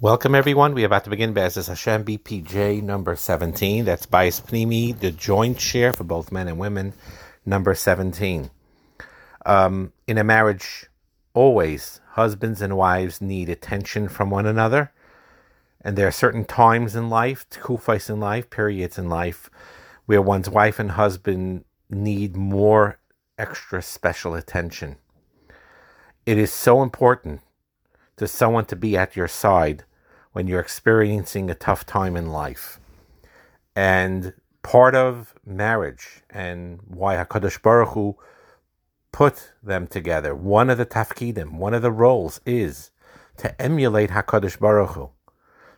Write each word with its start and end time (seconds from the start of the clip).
Welcome, 0.00 0.36
everyone. 0.36 0.74
We 0.74 0.84
are 0.84 0.86
about 0.86 1.02
to 1.04 1.10
begin 1.10 1.32
Be'ezus 1.32 1.66
Hashem 1.66 2.04
BPJ 2.04 2.84
number 2.84 3.16
17. 3.16 3.84
That's 3.84 4.06
Bayis 4.06 4.40
Pnimi, 4.40 4.96
the 4.96 5.10
joint 5.10 5.60
share 5.60 5.92
for 5.92 6.04
both 6.04 6.30
men 6.30 6.46
and 6.46 6.56
women, 6.56 6.92
number 7.44 7.74
17. 7.74 8.48
Um, 9.44 9.92
in 10.06 10.16
a 10.16 10.22
marriage, 10.22 10.86
always 11.34 12.00
husbands 12.10 12.62
and 12.62 12.76
wives 12.76 13.20
need 13.20 13.48
attention 13.48 14.08
from 14.08 14.30
one 14.30 14.46
another. 14.46 14.92
And 15.80 15.98
there 15.98 16.06
are 16.06 16.12
certain 16.12 16.44
times 16.44 16.94
in 16.94 17.10
life, 17.10 17.50
kufais 17.50 18.08
in 18.08 18.20
life, 18.20 18.50
periods 18.50 18.98
in 18.98 19.08
life, 19.08 19.50
where 20.06 20.22
one's 20.22 20.48
wife 20.48 20.78
and 20.78 20.92
husband 20.92 21.64
need 21.90 22.36
more 22.36 23.00
extra 23.36 23.82
special 23.82 24.36
attention. 24.36 24.94
It 26.24 26.38
is 26.38 26.52
so 26.52 26.84
important 26.84 27.40
to 28.18 28.28
someone 28.28 28.66
to 28.66 28.76
be 28.76 28.96
at 28.96 29.16
your 29.16 29.26
side 29.26 29.82
when 30.38 30.46
you're 30.46 30.60
experiencing 30.60 31.50
a 31.50 31.54
tough 31.56 31.84
time 31.84 32.16
in 32.16 32.30
life. 32.30 32.78
And 33.74 34.34
part 34.62 34.94
of 34.94 35.34
marriage 35.44 36.22
and 36.30 36.78
why 36.86 37.16
HaKadosh 37.16 37.60
Baruch 37.60 37.88
Hu 37.88 38.16
put 39.10 39.50
them 39.64 39.88
together, 39.88 40.36
one 40.36 40.70
of 40.70 40.78
the 40.78 40.86
tafkidim, 40.86 41.54
one 41.54 41.74
of 41.74 41.82
the 41.82 41.90
roles 41.90 42.40
is 42.46 42.92
to 43.38 43.60
emulate 43.60 44.10
HaKadosh 44.10 44.60
Baruch 44.60 44.90
Hu, 44.90 45.10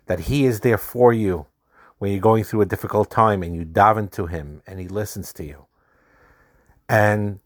that 0.05 0.20
He 0.29 0.45
is 0.45 0.61
there 0.61 0.77
for 0.77 1.11
you 1.15 1.47
when 1.97 2.12
you're 2.12 2.20
going 2.20 2.45
through 2.45 2.61
a 2.61 2.67
difficult 2.67 3.11
time 3.11 3.42
and 3.42 3.56
you 3.56 3.65
daven 3.65 4.12
to 4.12 4.27
Him 4.27 4.61
and 4.67 4.79
He 4.79 4.89
listens 4.89 5.33
to 5.33 5.42
you. 5.42 5.65
And 6.87 7.41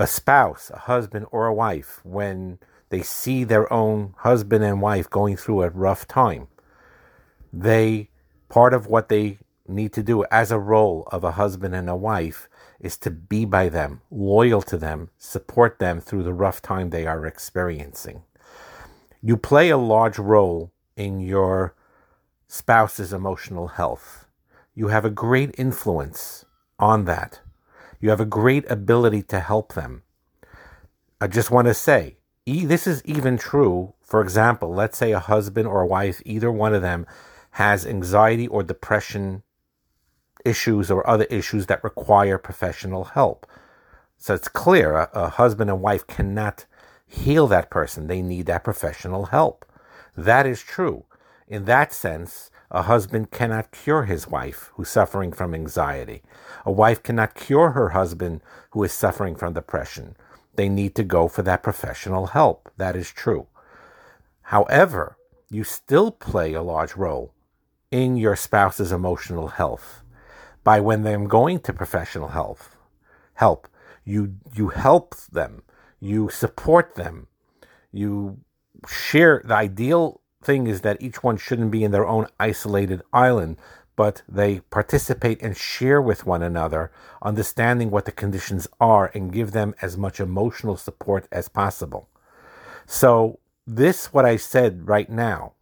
a 0.00 0.08
spouse, 0.08 0.68
a 0.74 0.80
husband 0.80 1.26
or 1.30 1.46
a 1.46 1.54
wife, 1.54 2.00
when 2.02 2.58
they 2.94 3.02
see 3.02 3.42
their 3.42 3.70
own 3.72 4.14
husband 4.18 4.62
and 4.62 4.80
wife 4.80 5.10
going 5.10 5.36
through 5.36 5.64
a 5.64 5.70
rough 5.70 6.06
time. 6.06 6.46
They, 7.52 8.08
part 8.48 8.72
of 8.72 8.86
what 8.86 9.08
they 9.08 9.38
need 9.66 9.92
to 9.94 10.02
do 10.04 10.24
as 10.30 10.52
a 10.52 10.60
role 10.60 11.08
of 11.10 11.24
a 11.24 11.32
husband 11.32 11.74
and 11.74 11.90
a 11.90 11.96
wife 11.96 12.48
is 12.78 12.96
to 12.98 13.10
be 13.10 13.44
by 13.46 13.68
them, 13.68 14.00
loyal 14.12 14.62
to 14.62 14.76
them, 14.76 15.10
support 15.18 15.80
them 15.80 16.00
through 16.00 16.22
the 16.22 16.32
rough 16.32 16.62
time 16.62 16.90
they 16.90 17.04
are 17.04 17.26
experiencing. 17.26 18.22
You 19.20 19.36
play 19.36 19.70
a 19.70 19.76
large 19.76 20.20
role 20.20 20.70
in 20.96 21.18
your 21.18 21.74
spouse's 22.46 23.12
emotional 23.12 23.66
health. 23.66 24.28
You 24.72 24.86
have 24.86 25.04
a 25.04 25.10
great 25.10 25.52
influence 25.58 26.44
on 26.78 27.06
that. 27.06 27.40
You 28.00 28.10
have 28.10 28.20
a 28.20 28.36
great 28.40 28.70
ability 28.70 29.24
to 29.24 29.40
help 29.40 29.72
them. 29.74 30.04
I 31.20 31.26
just 31.26 31.50
want 31.50 31.66
to 31.66 31.74
say, 31.74 32.18
this 32.46 32.86
is 32.86 33.02
even 33.04 33.38
true. 33.38 33.94
For 34.02 34.20
example, 34.20 34.72
let's 34.72 34.98
say 34.98 35.12
a 35.12 35.18
husband 35.18 35.66
or 35.66 35.82
a 35.82 35.86
wife, 35.86 36.20
either 36.24 36.52
one 36.52 36.74
of 36.74 36.82
them 36.82 37.06
has 37.52 37.86
anxiety 37.86 38.46
or 38.46 38.62
depression 38.62 39.42
issues 40.44 40.90
or 40.90 41.08
other 41.08 41.24
issues 41.24 41.66
that 41.66 41.82
require 41.82 42.36
professional 42.36 43.04
help. 43.04 43.46
So 44.18 44.34
it's 44.34 44.48
clear 44.48 44.94
a, 44.94 45.10
a, 45.14 45.28
husband 45.30 45.70
and 45.70 45.80
wife 45.80 46.06
cannot 46.06 46.66
heal 47.06 47.46
that 47.46 47.70
person. 47.70 48.06
They 48.06 48.20
need 48.20 48.46
that 48.46 48.64
professional 48.64 49.26
help. 49.26 49.64
That 50.16 50.46
is 50.46 50.62
true. 50.62 51.04
In 51.48 51.64
that 51.64 51.92
sense, 51.92 52.50
a 52.70 52.82
husband 52.82 53.30
cannot 53.30 53.70
cure 53.70 54.04
his 54.04 54.28
wife 54.28 54.70
who's 54.74 54.88
suffering 54.90 55.32
from 55.32 55.54
anxiety. 55.54 56.22
A 56.66 56.72
wife 56.72 57.02
cannot 57.02 57.34
cure 57.34 57.70
her 57.70 57.90
husband 57.90 58.42
who 58.70 58.82
is 58.82 58.92
suffering 58.92 59.34
from 59.34 59.54
depression 59.54 60.16
they 60.56 60.68
need 60.68 60.94
to 60.96 61.04
go 61.04 61.28
for 61.28 61.42
that 61.42 61.62
professional 61.62 62.28
help. 62.28 62.70
That 62.76 62.96
is 62.96 63.10
true. 63.10 63.46
However, 64.42 65.16
you 65.50 65.64
still 65.64 66.10
play 66.10 66.52
a 66.52 66.62
large 66.62 66.96
role 66.96 67.32
in 67.90 68.16
your 68.16 68.36
spouse's 68.36 68.92
emotional 68.92 69.48
health 69.48 70.02
by 70.62 70.80
when 70.80 71.02
they're 71.02 71.18
going 71.18 71.60
to 71.60 71.72
professional 71.72 72.28
health 72.28 72.76
help. 73.34 73.68
You 74.04 74.36
you 74.54 74.68
help 74.68 75.14
them, 75.32 75.62
you 76.00 76.28
support 76.28 76.94
them, 76.94 77.28
you 77.92 78.38
share 78.88 79.42
the 79.44 79.54
ideal 79.54 80.20
thing 80.42 80.66
is 80.66 80.82
that 80.82 81.00
each 81.00 81.22
one 81.22 81.36
shouldn't 81.36 81.70
be 81.70 81.84
in 81.84 81.90
their 81.90 82.06
own 82.06 82.26
isolated 82.38 83.02
island, 83.12 83.56
but 83.96 84.22
they 84.28 84.60
participate 84.60 85.40
and 85.42 85.56
share 85.56 86.00
with 86.02 86.26
one 86.26 86.42
another, 86.42 86.90
understanding 87.22 87.90
what 87.90 88.04
the 88.04 88.12
conditions 88.12 88.66
are 88.80 89.10
and 89.14 89.32
give 89.32 89.52
them 89.52 89.74
as 89.80 89.96
much 89.96 90.20
emotional 90.20 90.76
support 90.76 91.28
as 91.30 91.48
possible. 91.48 92.08
So, 92.86 93.38
this, 93.66 94.12
what 94.12 94.26
I 94.26 94.36
said 94.36 94.88
right 94.88 95.08
now, 95.08 95.52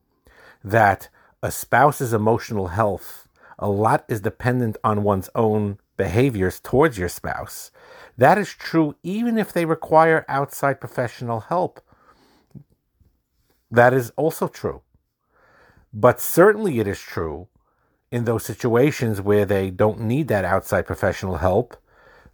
that 0.64 1.08
a 1.42 1.50
spouse's 1.50 2.12
emotional 2.12 2.68
health, 2.68 3.28
a 3.58 3.68
lot 3.68 4.04
is 4.08 4.20
dependent 4.20 4.76
on 4.82 5.02
one's 5.04 5.30
own 5.34 5.78
behaviors 5.96 6.58
towards 6.58 6.98
your 6.98 7.08
spouse. 7.08 7.70
That 8.16 8.38
is 8.38 8.54
true 8.54 8.96
even 9.02 9.38
if 9.38 9.52
they 9.52 9.64
require 9.64 10.24
outside 10.28 10.80
professional 10.80 11.40
help. 11.40 11.80
That 13.70 13.94
is 13.94 14.10
also 14.16 14.48
true. 14.48 14.82
But 15.92 16.20
certainly 16.20 16.80
it 16.80 16.86
is 16.86 16.98
true 16.98 17.48
in 18.12 18.26
those 18.26 18.44
situations 18.44 19.22
where 19.22 19.46
they 19.46 19.70
don't 19.70 19.98
need 19.98 20.28
that 20.28 20.44
outside 20.44 20.86
professional 20.86 21.38
help, 21.38 21.76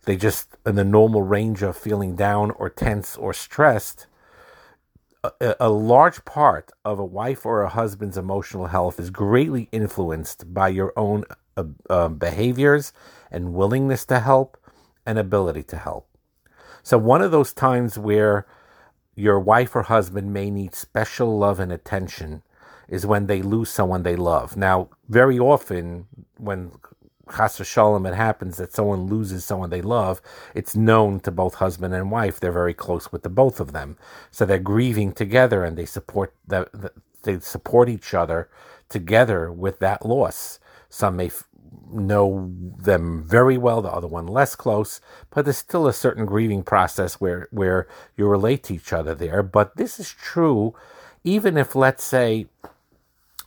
they 0.04 0.16
just 0.16 0.56
in 0.66 0.74
the 0.74 0.84
normal 0.84 1.22
range 1.22 1.62
of 1.62 1.76
feeling 1.76 2.16
down 2.16 2.50
or 2.50 2.68
tense 2.68 3.16
or 3.16 3.32
stressed. 3.32 4.06
A, 5.22 5.56
a, 5.60 5.68
large 5.68 6.24
part 6.24 6.70
of 6.84 6.98
a 6.98 7.04
wife 7.04 7.46
or 7.46 7.62
a 7.62 7.68
husband's 7.68 8.16
emotional 8.16 8.66
health 8.66 9.00
is 9.00 9.10
greatly 9.10 9.68
influenced 9.72 10.52
by 10.52 10.68
your 10.68 10.92
own 10.96 11.24
uh, 11.56 11.64
uh, 11.90 12.08
behaviors 12.08 12.92
and 13.30 13.54
willingness 13.54 14.04
to 14.06 14.20
help 14.20 14.56
and 15.04 15.18
ability 15.18 15.64
to 15.64 15.76
help. 15.76 16.08
So, 16.82 16.98
one 16.98 17.20
of 17.20 17.32
those 17.32 17.52
times 17.52 17.98
where 17.98 18.46
your 19.14 19.40
wife 19.40 19.74
or 19.74 19.82
husband 19.82 20.32
may 20.32 20.50
need 20.50 20.74
special 20.74 21.36
love 21.36 21.58
and 21.58 21.72
attention 21.72 22.42
is 22.88 23.06
when 23.06 23.26
they 23.26 23.43
lose 23.43 23.71
someone 23.71 24.03
they 24.04 24.16
love. 24.16 24.56
Now, 24.56 24.91
very 25.09 25.38
often 25.38 26.06
when 26.38 26.72
chas 27.34 27.60
shalom 27.65 28.06
it 28.06 28.15
happens 28.15 28.56
that 28.59 28.72
someone 28.75 29.06
loses 29.09 29.44
someone 29.44 29.71
they 29.71 29.82
love, 29.82 30.22
it's 30.54 30.76
known 30.76 31.21
to 31.21 31.31
both 31.31 31.56
husband 31.56 31.94
and 31.94 32.10
wife. 32.10 32.41
They're 32.41 32.53
very 32.53 32.75
close 32.75 33.12
with 33.12 33.22
the 33.25 33.31
both 33.31 33.60
of 33.60 33.72
them, 33.72 33.99
so 34.31 34.47
they're 34.47 34.59
grieving 34.59 35.12
together 35.12 35.65
and 35.65 35.76
they 35.78 35.87
support 35.87 36.34
the, 36.47 36.69
the 36.72 36.93
they 37.25 37.41
support 37.41 37.88
each 37.91 38.15
other 38.15 38.49
together 38.88 39.53
with 39.53 39.81
that 39.81 40.06
loss. 40.06 40.60
Some 40.88 41.16
may 41.16 41.26
f- 41.26 41.49
know 41.91 42.53
them 42.78 43.25
very 43.25 43.59
well, 43.59 43.82
the 43.82 43.91
other 43.93 44.09
one 44.09 44.26
less 44.28 44.56
close, 44.56 45.00
but 45.31 45.44
there's 45.47 45.59
still 45.59 45.88
a 45.88 45.94
certain 45.94 46.26
grieving 46.26 46.62
process 46.62 47.20
where 47.20 47.49
where 47.53 47.88
you 48.16 48.28
relate 48.28 48.65
to 48.65 48.75
each 48.75 48.93
other 48.93 49.15
there. 49.15 49.43
But 49.43 49.76
this 49.76 50.00
is 50.00 50.10
true, 50.12 50.75
even 51.25 51.59
if 51.59 51.76
let's 51.76 52.05
say 52.05 52.49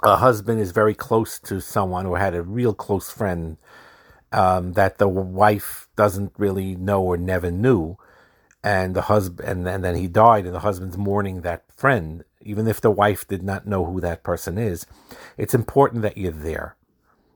a 0.03 0.17
husband 0.17 0.59
is 0.59 0.71
very 0.71 0.95
close 0.95 1.39
to 1.39 1.61
someone 1.61 2.05
or 2.05 2.17
had 2.17 2.33
a 2.33 2.41
real 2.41 2.73
close 2.73 3.11
friend 3.11 3.57
um, 4.31 4.73
that 4.73 4.97
the 4.97 5.07
wife 5.07 5.87
doesn't 5.95 6.33
really 6.37 6.75
know 6.75 7.01
or 7.01 7.17
never 7.17 7.51
knew, 7.51 7.97
and 8.63 8.95
the 8.95 9.03
husband 9.03 9.47
and, 9.47 9.67
and 9.67 9.83
then 9.83 9.95
he 9.95 10.07
died, 10.07 10.45
and 10.45 10.55
the 10.55 10.59
husband's 10.59 10.97
mourning 10.97 11.41
that 11.41 11.63
friend, 11.71 12.23
even 12.41 12.67
if 12.67 12.79
the 12.81 12.91
wife 12.91 13.27
did 13.27 13.43
not 13.43 13.67
know 13.67 13.85
who 13.85 13.99
that 14.01 14.23
person 14.23 14.57
is. 14.57 14.85
It's 15.37 15.53
important 15.53 16.01
that 16.03 16.17
you're 16.17 16.31
there. 16.31 16.75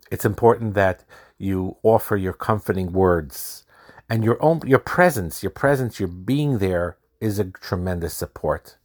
It's 0.10 0.26
important 0.26 0.74
that 0.76 1.04
you 1.38 1.78
offer 1.84 2.16
your 2.16 2.34
comforting 2.34 2.94
words, 2.94 3.66
and 4.10 4.24
your 4.24 4.42
own 4.42 4.62
your 4.66 4.80
presence, 4.80 5.44
your 5.44 5.50
presence, 5.50 6.00
your 6.00 6.10
being 6.10 6.60
there 6.60 6.98
is 7.20 7.40
a 7.40 7.46
tremendous 7.46 8.14
support. 8.14 8.78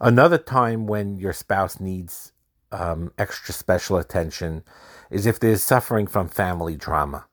Another 0.00 0.38
time 0.38 0.86
when 0.86 1.16
your 1.18 1.32
spouse 1.32 1.80
needs 1.80 2.32
um, 2.72 3.12
extra 3.18 3.54
special 3.54 3.96
attention 3.96 4.64
is 5.10 5.26
if 5.26 5.40
they're 5.40 5.56
suffering 5.56 6.06
from 6.06 6.28
family 6.28 6.76
drama. 6.76 7.26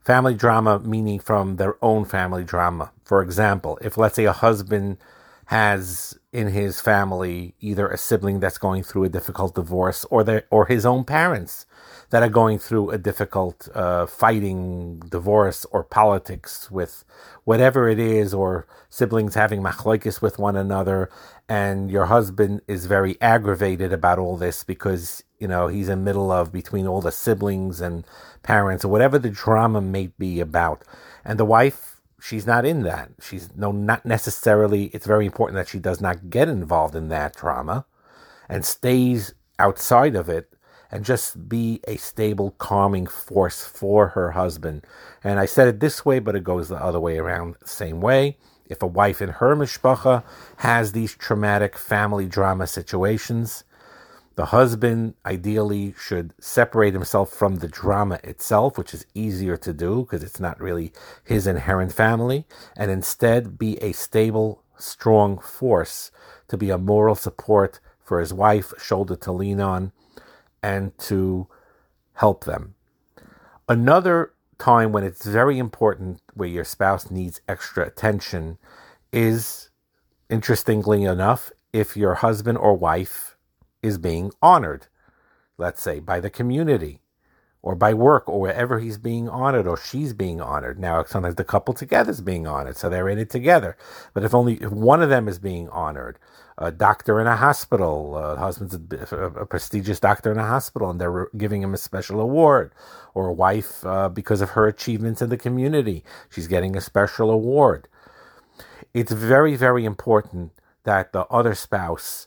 Family 0.00 0.34
drama 0.34 0.78
meaning 0.80 1.18
from 1.18 1.56
their 1.56 1.76
own 1.84 2.04
family 2.04 2.44
drama. 2.44 2.90
For 3.04 3.22
example, 3.22 3.78
if 3.82 3.98
let's 3.98 4.16
say 4.16 4.24
a 4.24 4.32
husband 4.32 4.98
has 5.50 6.16
in 6.32 6.46
his 6.46 6.80
family 6.80 7.56
either 7.58 7.88
a 7.88 7.98
sibling 7.98 8.38
that's 8.38 8.56
going 8.56 8.84
through 8.84 9.02
a 9.02 9.08
difficult 9.08 9.52
divorce 9.56 10.06
or 10.08 10.22
their 10.22 10.44
or 10.48 10.66
his 10.66 10.86
own 10.86 11.02
parents 11.02 11.66
that 12.10 12.22
are 12.22 12.28
going 12.28 12.56
through 12.56 12.90
a 12.90 12.98
difficult 12.98 13.68
uh, 13.74 14.06
fighting 14.06 15.00
divorce 15.10 15.66
or 15.72 15.82
politics 15.82 16.70
with 16.70 17.04
whatever 17.42 17.88
it 17.88 17.98
is 17.98 18.32
or 18.32 18.64
siblings 18.88 19.34
having 19.34 19.60
machlokes 19.60 20.22
with 20.22 20.38
one 20.38 20.54
another. 20.54 21.10
And 21.48 21.90
your 21.90 22.06
husband 22.06 22.60
is 22.68 22.86
very 22.86 23.20
aggravated 23.20 23.92
about 23.92 24.20
all 24.20 24.36
this 24.36 24.62
because 24.62 25.24
you 25.40 25.48
know 25.48 25.66
he's 25.66 25.88
in 25.88 25.98
the 25.98 26.04
middle 26.04 26.30
of 26.30 26.52
between 26.52 26.86
all 26.86 27.00
the 27.00 27.10
siblings 27.10 27.80
and 27.80 28.06
parents 28.44 28.84
or 28.84 28.88
whatever 28.88 29.18
the 29.18 29.30
drama 29.30 29.80
may 29.80 30.12
be 30.16 30.38
about. 30.38 30.84
And 31.24 31.40
the 31.40 31.44
wife 31.44 31.99
she's 32.20 32.46
not 32.46 32.64
in 32.64 32.82
that. 32.82 33.10
She's 33.20 33.50
no, 33.56 33.72
not 33.72 34.04
necessarily. 34.04 34.86
It's 34.86 35.06
very 35.06 35.26
important 35.26 35.56
that 35.56 35.68
she 35.68 35.78
does 35.78 36.00
not 36.00 36.30
get 36.30 36.48
involved 36.48 36.94
in 36.94 37.08
that 37.08 37.36
trauma, 37.36 37.86
and 38.48 38.64
stays 38.64 39.34
outside 39.58 40.14
of 40.14 40.28
it 40.28 40.52
and 40.90 41.04
just 41.04 41.48
be 41.48 41.80
a 41.86 41.96
stable, 41.96 42.50
calming 42.52 43.06
force 43.06 43.64
for 43.64 44.08
her 44.08 44.32
husband. 44.32 44.84
And 45.22 45.38
I 45.38 45.46
said 45.46 45.68
it 45.68 45.80
this 45.80 46.04
way, 46.04 46.18
but 46.18 46.34
it 46.34 46.44
goes 46.44 46.68
the 46.68 46.82
other 46.82 46.98
way 46.98 47.18
around 47.18 47.56
same 47.64 48.00
way. 48.00 48.38
If 48.66 48.82
a 48.82 48.86
wife 48.86 49.20
in 49.20 49.28
her 49.28 49.54
mishpacha 49.56 50.24
has 50.58 50.92
these 50.92 51.14
traumatic 51.14 51.76
family 51.76 52.26
drama 52.26 52.66
situations, 52.66 53.64
the 54.36 54.46
husband 54.46 55.14
ideally 55.26 55.94
should 55.98 56.32
separate 56.40 56.94
himself 56.94 57.30
from 57.30 57.56
the 57.56 57.68
drama 57.68 58.20
itself, 58.24 58.78
which 58.78 58.94
is 58.94 59.06
easier 59.14 59.56
to 59.56 59.72
do 59.72 60.02
because 60.02 60.22
it's 60.22 60.40
not 60.40 60.60
really 60.60 60.92
his 61.24 61.46
inherent 61.46 61.92
family, 61.92 62.46
and 62.76 62.90
instead 62.90 63.58
be 63.58 63.76
a 63.82 63.92
stable, 63.92 64.62
strong 64.78 65.38
force 65.38 66.10
to 66.48 66.56
be 66.56 66.70
a 66.70 66.78
moral 66.78 67.14
support 67.14 67.80
for 68.02 68.20
his 68.20 68.32
wife, 68.32 68.72
shoulder 68.78 69.16
to 69.16 69.32
lean 69.32 69.60
on, 69.60 69.92
and 70.62 70.96
to 70.98 71.46
help 72.14 72.44
them. 72.44 72.74
Another 73.68 74.32
time 74.58 74.92
when 74.92 75.04
it's 75.04 75.24
very 75.24 75.58
important 75.58 76.20
where 76.34 76.48
your 76.48 76.64
spouse 76.64 77.10
needs 77.10 77.40
extra 77.48 77.86
attention 77.86 78.58
is, 79.12 79.70
interestingly 80.28 81.04
enough, 81.04 81.50
if 81.72 81.96
your 81.96 82.16
husband 82.16 82.58
or 82.58 82.74
wife 82.76 83.29
is 83.82 83.98
being 83.98 84.32
honored, 84.42 84.86
let's 85.58 85.82
say 85.82 86.00
by 86.00 86.20
the 86.20 86.30
community 86.30 87.00
or 87.62 87.74
by 87.74 87.92
work 87.92 88.28
or 88.28 88.40
wherever 88.40 88.78
he's 88.78 88.98
being 88.98 89.28
honored 89.28 89.66
or 89.66 89.76
she's 89.76 90.12
being 90.14 90.40
honored. 90.40 90.78
Now, 90.78 91.04
sometimes 91.04 91.34
the 91.34 91.44
couple 91.44 91.74
together 91.74 92.10
is 92.10 92.20
being 92.20 92.46
honored, 92.46 92.76
so 92.76 92.88
they're 92.88 93.08
in 93.08 93.18
it 93.18 93.30
together. 93.30 93.76
But 94.14 94.24
if 94.24 94.34
only 94.34 94.54
if 94.54 94.70
one 94.70 95.02
of 95.02 95.10
them 95.10 95.28
is 95.28 95.38
being 95.38 95.68
honored, 95.68 96.18
a 96.56 96.70
doctor 96.70 97.20
in 97.20 97.26
a 97.26 97.36
hospital, 97.36 98.16
a 98.16 98.36
husband's 98.36 98.74
a, 99.12 99.16
a 99.16 99.46
prestigious 99.46 100.00
doctor 100.00 100.30
in 100.30 100.38
a 100.38 100.46
hospital, 100.46 100.90
and 100.90 101.00
they're 101.00 101.28
giving 101.36 101.62
him 101.62 101.74
a 101.74 101.78
special 101.78 102.20
award, 102.20 102.72
or 103.14 103.28
a 103.28 103.32
wife 103.32 103.84
uh, 103.84 104.08
because 104.08 104.40
of 104.40 104.50
her 104.50 104.66
achievements 104.66 105.22
in 105.22 105.30
the 105.30 105.36
community, 105.36 106.04
she's 106.28 106.48
getting 106.48 106.76
a 106.76 106.80
special 106.80 107.30
award. 107.30 107.88
It's 108.92 109.12
very, 109.12 109.56
very 109.56 109.84
important 109.84 110.52
that 110.84 111.12
the 111.12 111.26
other 111.26 111.54
spouse 111.54 112.26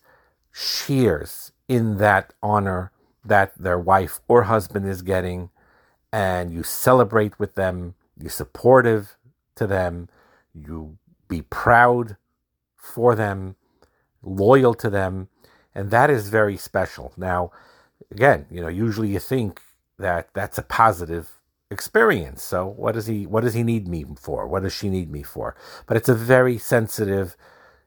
shares 0.54 1.52
in 1.68 1.98
that 1.98 2.34
honor 2.42 2.92
that 3.26 3.58
their 3.58 3.80
wife 3.80 4.22
or 4.28 4.44
husband 4.44 4.88
is 4.88 5.02
getting, 5.02 5.50
and 6.12 6.54
you 6.54 6.64
celebrate 6.64 7.40
with 7.40 7.56
them, 7.56 7.96
you're 8.18 8.30
supportive 8.30 9.18
to 9.56 9.68
them, 9.68 10.08
you 10.54 10.98
be 11.28 11.42
proud 11.42 12.16
for 12.76 13.16
them, 13.16 13.56
loyal 14.22 14.74
to 14.76 14.90
them, 14.90 15.28
and 15.74 15.90
that 15.90 16.10
is 16.10 16.30
very 16.30 16.56
special. 16.56 17.14
Now, 17.18 17.52
again, 18.12 18.46
you 18.52 18.62
know, 18.62 18.68
usually 18.68 19.10
you 19.10 19.20
think 19.20 19.62
that 19.98 20.30
that's 20.34 20.58
a 20.58 20.64
positive 20.64 21.40
experience. 21.72 22.44
So 22.44 22.68
what 22.68 22.94
does 22.94 23.08
he 23.08 23.26
what 23.26 23.42
does 23.42 23.56
he 23.56 23.64
need 23.64 23.88
me 23.88 24.06
for? 24.16 24.48
What 24.48 24.64
does 24.64 24.74
she 24.74 24.90
need 24.90 25.10
me 25.10 25.24
for? 25.24 25.56
But 25.88 25.98
it's 25.98 26.10
a 26.10 26.14
very 26.16 26.58
sensitive 26.58 27.36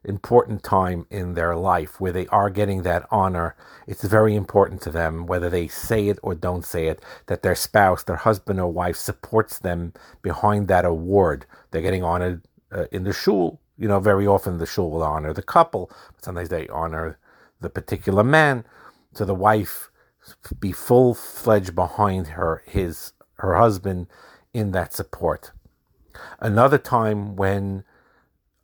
important 0.07 0.63
time 0.63 1.07
in 1.11 1.35
their 1.35 1.57
life 1.57 2.01
where 2.01 2.13
they 2.13 2.27
are 2.29 2.49
getting 2.49 2.83
that 2.83 3.07
honor. 3.11 3.57
It's 3.87 4.05
very 4.05 4.35
important 4.35 4.81
to 4.83 4.91
them, 4.91 5.27
whether 5.27 5.51
they 5.51 5.69
say 5.69 6.09
it 6.09 6.19
or 6.23 6.35
don't 6.35 6.65
say 6.65 6.87
it, 6.87 7.03
that 7.27 7.43
their 7.43 7.55
spouse, 7.55 8.03
their 8.03 8.17
husband 8.17 8.61
or 8.61 8.73
wife, 8.73 8.97
supports 8.97 9.59
them 9.59 9.93
behind 10.23 10.69
that 10.69 10.85
award. 10.85 11.45
They're 11.71 11.83
getting 11.83 12.05
honored 12.05 12.43
uh, 12.73 12.87
in 12.93 13.05
the 13.05 13.13
shul. 13.13 13.61
You 13.77 13.89
know, 13.89 14.01
very 14.01 14.27
often 14.27 14.59
the 14.59 14.67
shul 14.67 14.91
will 14.91 15.03
honor 15.03 15.33
the 15.33 15.43
couple, 15.43 15.91
but 16.15 16.25
sometimes 16.25 16.49
they 16.49 16.69
honor 16.69 17.19
the 17.61 17.69
particular 17.69 18.25
man. 18.25 18.65
So 19.13 19.25
the 19.25 19.35
wife 19.35 19.91
be 20.61 20.73
full 20.73 21.15
fledged 21.15 21.75
behind 21.75 22.29
her, 22.29 22.63
his, 22.67 23.13
her 23.39 23.57
husband 23.57 24.07
in 24.55 24.73
that 24.73 24.95
support. 24.95 25.53
Another 26.41 26.79
time 26.79 27.37
when 27.37 27.85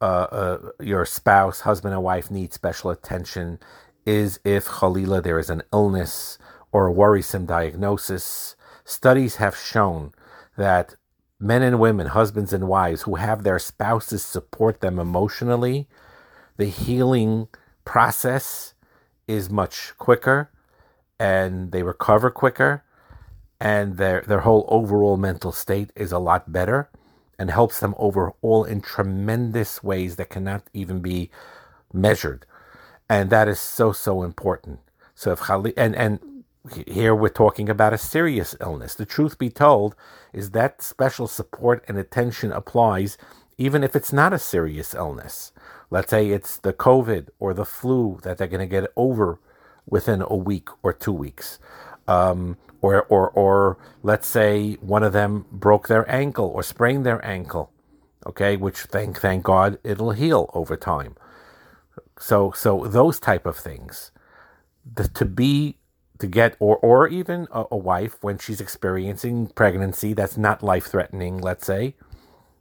uh, 0.02 0.26
uh, 0.32 0.70
your 0.80 1.06
spouse, 1.06 1.60
husband 1.60 1.94
and 1.94 2.02
wife 2.02 2.30
need 2.30 2.52
special 2.52 2.90
attention 2.90 3.60
is 4.04 4.40
if 4.44 4.66
Khalila 4.66 5.22
there 5.22 5.38
is 5.38 5.48
an 5.48 5.62
illness 5.72 6.38
or 6.72 6.86
a 6.86 6.92
worrisome 6.92 7.46
diagnosis. 7.46 8.56
Studies 8.84 9.36
have 9.36 9.56
shown 9.56 10.12
that 10.56 10.96
men 11.38 11.62
and 11.62 11.78
women, 11.78 12.08
husbands 12.08 12.52
and 12.52 12.66
wives 12.66 13.02
who 13.02 13.14
have 13.14 13.44
their 13.44 13.60
spouses 13.60 14.24
support 14.24 14.80
them 14.80 14.98
emotionally, 14.98 15.88
the 16.56 16.66
healing 16.66 17.46
process 17.84 18.74
is 19.28 19.48
much 19.48 19.92
quicker 19.98 20.50
and 21.20 21.70
they 21.70 21.84
recover 21.84 22.30
quicker 22.30 22.82
and 23.60 23.96
their 23.98 24.22
their 24.22 24.40
whole 24.40 24.64
overall 24.68 25.16
mental 25.16 25.52
state 25.52 25.92
is 25.94 26.10
a 26.10 26.18
lot 26.18 26.50
better 26.50 26.90
and 27.38 27.50
helps 27.50 27.80
them 27.80 27.94
overall 27.98 28.64
in 28.64 28.80
tremendous 28.80 29.82
ways 29.82 30.16
that 30.16 30.30
cannot 30.30 30.62
even 30.72 31.00
be 31.00 31.30
measured. 31.92 32.46
And 33.08 33.30
that 33.30 33.48
is 33.48 33.60
so, 33.60 33.92
so 33.92 34.22
important. 34.22 34.80
So 35.14 35.32
if 35.32 35.48
and, 35.48 35.94
and 35.96 36.20
here 36.86 37.14
we're 37.14 37.28
talking 37.28 37.68
about 37.68 37.92
a 37.92 37.98
serious 37.98 38.54
illness. 38.60 38.94
The 38.94 39.06
truth 39.06 39.38
be 39.38 39.50
told 39.50 39.94
is 40.32 40.50
that 40.50 40.82
special 40.82 41.26
support 41.26 41.84
and 41.88 41.98
attention 41.98 42.52
applies 42.52 43.18
even 43.58 43.84
if 43.84 43.94
it's 43.94 44.12
not 44.12 44.32
a 44.32 44.38
serious 44.38 44.94
illness. 44.94 45.52
Let's 45.90 46.10
say 46.10 46.30
it's 46.30 46.56
the 46.56 46.72
COVID 46.72 47.28
or 47.38 47.52
the 47.52 47.64
flu 47.64 48.18
that 48.22 48.38
they're 48.38 48.46
going 48.46 48.60
to 48.60 48.80
get 48.80 48.90
over 48.96 49.38
within 49.86 50.22
a 50.22 50.36
week 50.36 50.68
or 50.82 50.92
two 50.92 51.12
weeks. 51.12 51.58
Um, 52.08 52.56
or, 52.82 53.04
or, 53.04 53.30
or 53.30 53.78
let's 54.02 54.26
say 54.26 54.74
one 54.74 55.04
of 55.04 55.12
them 55.12 55.46
broke 55.50 55.86
their 55.88 56.08
ankle 56.10 56.46
or 56.46 56.62
sprained 56.64 57.06
their 57.06 57.24
ankle, 57.24 57.70
okay, 58.26 58.56
which 58.56 58.80
thank, 58.80 59.20
thank 59.20 59.44
God 59.44 59.78
it'll 59.84 60.10
heal 60.10 60.50
over 60.52 60.76
time. 60.76 61.14
So, 62.18 62.50
so 62.50 62.86
those 62.86 63.20
type 63.20 63.46
of 63.46 63.56
things, 63.56 64.10
the, 64.84 65.08
to 65.08 65.24
be, 65.24 65.78
to 66.18 66.26
get, 66.26 66.56
or, 66.58 66.76
or 66.78 67.06
even 67.06 67.46
a, 67.52 67.64
a 67.70 67.76
wife 67.76 68.16
when 68.20 68.38
she's 68.38 68.60
experiencing 68.60 69.46
pregnancy 69.46 70.12
that's 70.12 70.36
not 70.36 70.62
life 70.62 70.86
threatening, 70.86 71.38
let's 71.38 71.64
say, 71.64 71.94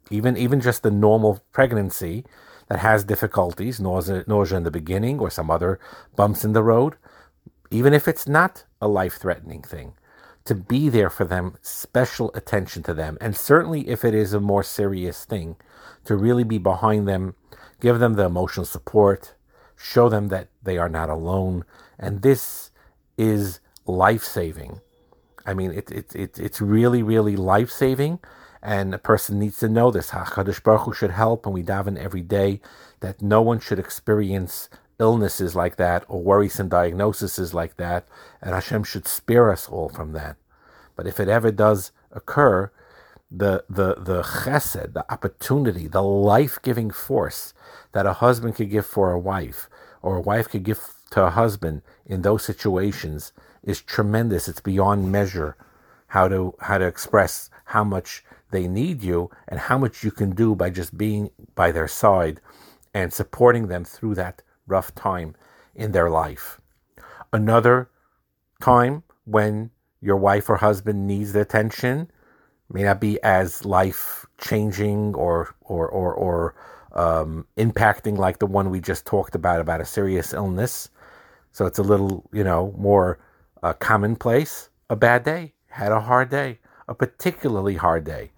even, 0.08 0.36
even 0.36 0.60
just 0.60 0.84
the 0.84 0.90
normal 0.90 1.42
pregnancy 1.52 2.24
that 2.68 2.78
has 2.78 3.02
difficulties, 3.02 3.80
nausea, 3.80 4.24
nausea 4.28 4.58
in 4.58 4.64
the 4.64 4.70
beginning 4.70 5.18
or 5.18 5.30
some 5.30 5.50
other 5.50 5.80
bumps 6.14 6.44
in 6.44 6.52
the 6.52 6.62
road, 6.62 6.94
even 7.72 7.92
if 7.92 8.06
it's 8.06 8.28
not 8.28 8.64
a 8.80 8.86
life 8.86 9.14
threatening 9.14 9.62
thing 9.62 9.94
to 10.44 10.54
be 10.54 10.88
there 10.88 11.10
for 11.10 11.24
them, 11.24 11.56
special 11.62 12.30
attention 12.34 12.82
to 12.84 12.94
them. 12.94 13.16
And 13.20 13.36
certainly 13.36 13.88
if 13.88 14.04
it 14.04 14.14
is 14.14 14.32
a 14.32 14.40
more 14.40 14.62
serious 14.62 15.24
thing, 15.24 15.56
to 16.04 16.16
really 16.16 16.44
be 16.44 16.58
behind 16.58 17.06
them, 17.06 17.34
give 17.80 17.98
them 17.98 18.14
the 18.14 18.24
emotional 18.24 18.66
support, 18.66 19.34
show 19.76 20.08
them 20.08 20.28
that 20.28 20.48
they 20.62 20.78
are 20.78 20.88
not 20.88 21.10
alone. 21.10 21.64
And 21.98 22.22
this 22.22 22.70
is 23.16 23.60
life 23.86 24.24
saving. 24.24 24.80
I 25.46 25.54
mean, 25.54 25.72
it, 25.72 25.90
it, 25.90 26.14
it, 26.14 26.38
it's 26.38 26.60
really, 26.60 27.02
really 27.02 27.36
life 27.36 27.70
saving. 27.70 28.18
And 28.62 28.94
a 28.94 28.98
person 28.98 29.40
needs 29.40 29.58
to 29.58 29.68
know 29.68 29.90
this. 29.90 30.10
HaKadosh 30.10 30.62
Baruch 30.62 30.82
Hu 30.82 30.92
should 30.92 31.10
help, 31.10 31.46
and 31.46 31.54
we 31.54 31.64
daven 31.64 31.98
every 31.98 32.20
day 32.20 32.60
that 33.00 33.20
no 33.20 33.42
one 33.42 33.58
should 33.58 33.80
experience 33.80 34.68
illnesses 35.02 35.56
like 35.56 35.76
that 35.76 36.04
or 36.08 36.22
worrisome 36.22 36.68
diagnoses 36.68 37.52
like 37.52 37.76
that, 37.76 38.06
and 38.40 38.54
Hashem 38.54 38.84
should 38.84 39.06
spare 39.06 39.50
us 39.50 39.68
all 39.68 39.88
from 39.88 40.12
that. 40.12 40.36
But 40.96 41.06
if 41.06 41.18
it 41.18 41.28
ever 41.28 41.50
does 41.50 41.92
occur, 42.12 42.70
the 43.30 43.64
the 43.68 43.88
the 43.98 44.22
chesed, 44.22 44.92
the 44.92 45.04
opportunity, 45.12 45.88
the 45.88 46.02
life 46.02 46.58
giving 46.62 46.90
force 46.90 47.54
that 47.92 48.06
a 48.06 48.20
husband 48.24 48.54
could 48.56 48.70
give 48.70 48.86
for 48.86 49.10
a 49.10 49.18
wife, 49.18 49.68
or 50.02 50.16
a 50.16 50.20
wife 50.32 50.48
could 50.48 50.62
give 50.62 50.80
to 51.10 51.24
a 51.24 51.30
husband 51.30 51.82
in 52.06 52.22
those 52.22 52.44
situations 52.44 53.32
is 53.62 53.80
tremendous. 53.80 54.48
It's 54.48 54.60
beyond 54.60 55.10
measure 55.10 55.56
how 56.08 56.28
to 56.28 56.54
how 56.60 56.78
to 56.78 56.86
express 56.86 57.50
how 57.66 57.84
much 57.84 58.24
they 58.50 58.68
need 58.68 59.02
you 59.02 59.30
and 59.48 59.58
how 59.58 59.78
much 59.78 60.04
you 60.04 60.10
can 60.10 60.30
do 60.34 60.54
by 60.54 60.68
just 60.70 60.96
being 60.96 61.30
by 61.54 61.72
their 61.72 61.88
side 61.88 62.40
and 62.94 63.12
supporting 63.12 63.68
them 63.68 63.84
through 63.84 64.14
that 64.14 64.42
rough 64.72 64.94
time 64.94 65.34
in 65.74 65.92
their 65.92 66.10
life. 66.10 66.60
Another 67.32 67.88
time 68.60 69.02
when 69.24 69.70
your 70.00 70.16
wife 70.16 70.50
or 70.50 70.56
husband 70.56 71.06
needs 71.06 71.32
the 71.32 71.40
attention 71.40 72.10
may 72.72 72.82
not 72.82 73.00
be 73.00 73.22
as 73.22 73.64
life 73.64 74.26
changing 74.38 75.14
or 75.14 75.54
or 75.60 75.88
or, 75.88 76.14
or 76.14 76.54
um, 76.92 77.46
impacting 77.56 78.16
like 78.18 78.38
the 78.38 78.46
one 78.46 78.70
we 78.70 78.80
just 78.80 79.06
talked 79.06 79.34
about 79.34 79.60
about 79.60 79.80
a 79.80 79.84
serious 79.84 80.32
illness. 80.32 80.90
So 81.52 81.66
it's 81.66 81.78
a 81.78 81.82
little 81.92 82.28
you 82.32 82.44
know 82.44 82.74
more 82.76 83.18
uh, 83.62 83.74
commonplace. 83.74 84.70
A 84.90 84.96
bad 84.96 85.24
day, 85.24 85.54
had 85.68 85.92
a 85.92 86.00
hard 86.00 86.28
day, 86.28 86.58
a 86.88 86.94
particularly 86.94 87.76
hard 87.76 88.04
day. 88.04 88.32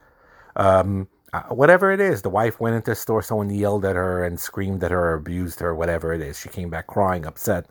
Um, 0.57 1.09
whatever 1.43 1.93
it 1.93 2.01
is, 2.01 2.23
the 2.23 2.31
wife 2.31 2.61
went 2.61 2.77
into 2.77 2.93
the 2.93 2.95
store, 2.97 3.23
someone 3.23 3.51
yelled 3.51 3.85
at 3.85 3.97
her 3.97 4.25
and 4.25 4.39
screamed 4.41 4.85
at 4.85 4.91
her, 4.91 5.15
abused 5.15 5.61
her, 5.61 5.75
whatever 5.75 6.13
it 6.13 6.21
is. 6.21 6.39
She 6.41 6.49
came 6.49 6.71
back 6.71 6.87
crying, 6.87 7.27
upset. 7.27 7.67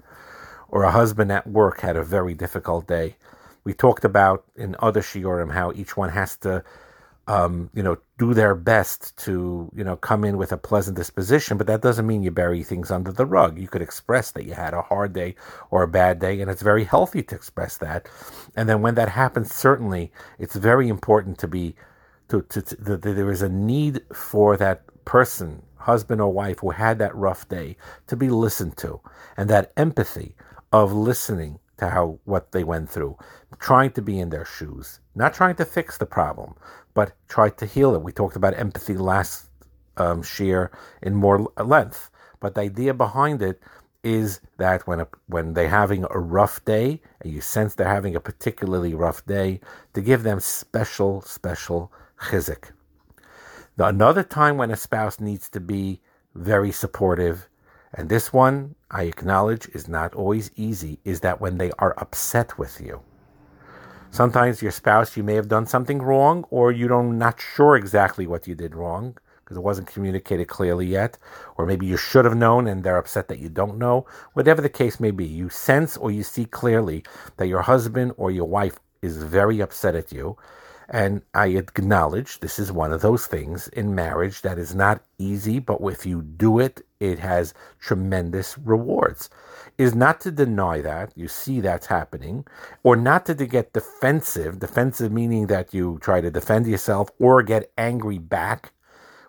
or 0.69 0.83
a 0.83 0.91
husband 0.91 1.31
at 1.31 1.47
work 1.47 1.81
had 1.81 1.95
a 1.95 2.03
very 2.03 2.33
difficult 2.33 2.87
day. 2.87 3.15
We 3.63 3.73
talked 3.73 4.05
about 4.05 4.45
in 4.55 4.75
other 4.79 5.01
shiurim 5.01 5.53
how 5.53 5.71
each 5.73 5.95
one 5.97 6.09
has 6.09 6.37
to 6.37 6.63
um, 7.27 7.69
you 7.73 7.83
know, 7.83 7.97
do 8.19 8.33
their 8.33 8.53
best 8.55 9.15
to, 9.17 9.69
you 9.75 9.83
know, 9.83 9.95
come 9.95 10.25
in 10.25 10.37
with 10.37 10.51
a 10.51 10.57
pleasant 10.57 10.97
disposition, 10.97 11.57
but 11.57 11.67
that 11.67 11.81
doesn't 11.81 12.05
mean 12.07 12.23
you 12.23 12.31
bury 12.31 12.63
things 12.63 12.91
under 12.91 13.11
the 13.13 13.25
rug. 13.25 13.57
You 13.57 13.67
could 13.67 13.81
express 13.81 14.31
that 14.31 14.45
you 14.45 14.53
had 14.53 14.73
a 14.73 14.81
hard 14.81 15.13
day 15.13 15.35
or 15.71 15.83
a 15.83 15.87
bad 15.87 16.19
day, 16.19 16.41
and 16.41 16.51
it's 16.51 16.61
very 16.61 16.83
healthy 16.83 17.23
to 17.23 17.35
express 17.35 17.77
that. 17.77 18.07
And 18.55 18.67
then 18.69 18.81
when 18.81 18.95
that 18.95 19.09
happens, 19.09 19.53
certainly 19.55 20.11
it's 20.39 20.55
very 20.55 20.89
important 20.89 21.37
to 21.39 21.47
be, 21.47 21.75
to, 22.33 22.61
to, 22.61 22.61
to 22.63 22.97
that 22.97 23.01
there 23.03 23.31
is 23.31 23.43
a 23.43 23.49
need 23.49 24.01
for 24.11 24.57
that 24.57 24.81
person, 25.05 25.61
husband 25.77 26.19
or 26.19 26.33
wife, 26.33 26.59
who 26.59 26.71
had 26.71 26.97
that 26.97 27.15
rough 27.15 27.47
day 27.47 27.77
to 28.07 28.15
be 28.15 28.29
listened 28.29 28.75
to, 28.77 28.99
and 29.37 29.49
that 29.49 29.71
empathy 29.77 30.35
of 30.71 30.91
listening 30.91 31.59
to 31.77 31.89
how 31.89 32.19
what 32.25 32.51
they 32.51 32.63
went 32.63 32.89
through, 32.89 33.15
trying 33.59 33.91
to 33.91 34.01
be 34.01 34.19
in 34.19 34.31
their 34.31 34.45
shoes, 34.45 34.99
not 35.13 35.33
trying 35.33 35.55
to 35.55 35.65
fix 35.65 35.97
the 35.97 36.05
problem, 36.05 36.55
but 36.95 37.13
try 37.27 37.49
to 37.49 37.65
heal 37.67 37.93
it. 37.93 38.01
We 38.01 38.11
talked 38.11 38.35
about 38.35 38.57
empathy 38.57 38.95
last 38.95 39.49
um, 39.97 40.23
in 41.03 41.13
more 41.13 41.51
length, 41.63 42.09
but 42.39 42.55
the 42.55 42.61
idea 42.61 42.95
behind 42.95 43.43
it 43.43 43.61
is 44.03 44.41
that 44.57 44.85
when 44.87 44.99
a, 44.99 45.07
when 45.27 45.53
they're 45.53 45.69
having 45.69 46.05
a 46.09 46.19
rough 46.19 46.65
day 46.65 46.99
and 47.21 47.31
you 47.31 47.41
sense 47.41 47.75
they're 47.75 47.87
having 47.87 48.15
a 48.15 48.19
particularly 48.19 48.93
rough 48.95 49.23
day, 49.25 49.61
to 49.93 50.01
give 50.01 50.23
them 50.23 50.39
special 50.39 51.21
special 51.21 51.91
chizik. 52.23 52.71
Another 53.77 54.23
time 54.23 54.57
when 54.57 54.71
a 54.71 54.75
spouse 54.75 55.19
needs 55.19 55.49
to 55.49 55.59
be 55.59 56.01
very 56.35 56.71
supportive, 56.71 57.49
and 57.93 58.09
this 58.09 58.31
one 58.31 58.75
I 58.89 59.03
acknowledge 59.03 59.67
is 59.69 59.87
not 59.87 60.15
always 60.15 60.51
easy, 60.55 60.99
is 61.03 61.19
that 61.21 61.41
when 61.41 61.57
they 61.57 61.71
are 61.79 61.93
upset 61.99 62.57
with 62.57 62.79
you. 62.81 63.01
Sometimes 64.11 64.61
your 64.61 64.71
spouse, 64.71 65.17
you 65.17 65.23
may 65.23 65.33
have 65.33 65.47
done 65.47 65.65
something 65.65 65.99
wrong, 65.99 66.45
or 66.51 66.71
you 66.71 66.87
don't 66.87 67.17
not 67.17 67.41
sure 67.41 67.75
exactly 67.75 68.27
what 68.27 68.47
you 68.47 68.53
did 68.53 68.75
wrong 68.75 69.17
because 69.43 69.57
it 69.57 69.63
wasn't 69.63 69.87
communicated 69.87 70.47
clearly 70.47 70.85
yet, 70.85 71.17
or 71.57 71.65
maybe 71.65 71.85
you 71.85 71.97
should 71.97 72.23
have 72.23 72.35
known 72.35 72.67
and 72.67 72.83
they're 72.83 72.97
upset 72.97 73.27
that 73.27 73.39
you 73.39 73.49
don't 73.49 73.77
know. 73.77 74.05
Whatever 74.33 74.61
the 74.61 74.69
case 74.69 74.99
may 74.99 75.11
be, 75.11 75.25
you 75.25 75.49
sense 75.49 75.97
or 75.97 76.11
you 76.11 76.23
see 76.23 76.45
clearly 76.45 77.03
that 77.37 77.47
your 77.47 77.61
husband 77.61 78.13
or 78.17 78.31
your 78.31 78.47
wife 78.47 78.79
is 79.01 79.21
very 79.21 79.59
upset 79.59 79.95
at 79.95 80.11
you. 80.11 80.37
And 80.89 81.21
I 81.33 81.47
acknowledge 81.47 82.39
this 82.39 82.59
is 82.59 82.71
one 82.71 82.93
of 82.93 83.01
those 83.01 83.27
things 83.27 83.67
in 83.69 83.95
marriage 83.95 84.41
that 84.41 84.59
is 84.59 84.75
not 84.75 85.03
easy, 85.17 85.59
but 85.59 85.79
if 85.81 86.05
you 86.05 86.21
do 86.21 86.59
it, 86.59 86.81
it 86.99 87.19
has 87.19 87.53
tremendous 87.79 88.57
rewards 88.57 89.29
is 89.77 89.95
not 89.95 90.21
to 90.21 90.31
deny 90.31 90.81
that 90.81 91.11
you 91.15 91.27
see 91.27 91.59
that's 91.59 91.87
happening, 91.87 92.45
or 92.83 92.95
not 92.95 93.25
to 93.25 93.33
get 93.35 93.73
defensive. 93.73 94.59
Defensive 94.59 95.11
meaning 95.11 95.47
that 95.47 95.73
you 95.73 95.97
try 96.01 96.21
to 96.21 96.31
defend 96.31 96.67
yourself 96.67 97.09
or 97.19 97.41
get 97.43 97.71
angry 97.77 98.17
back. 98.19 98.73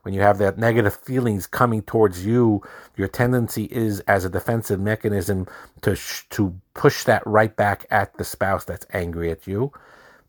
When 0.02 0.12
you 0.12 0.20
have 0.20 0.36
that 0.38 0.58
negative 0.58 0.94
feelings 0.94 1.46
coming 1.46 1.80
towards 1.82 2.26
you, 2.26 2.62
your 2.96 3.08
tendency 3.08 3.64
is 3.64 4.00
as 4.00 4.24
a 4.24 4.30
defensive 4.30 4.78
mechanism 4.78 5.46
to 5.80 5.96
sh- 5.96 6.24
to 6.30 6.60
push 6.74 7.04
that 7.04 7.26
right 7.26 7.56
back 7.56 7.86
at 7.90 8.16
the 8.18 8.24
spouse 8.24 8.64
that's 8.64 8.86
angry 8.92 9.30
at 9.30 9.46
you, 9.46 9.72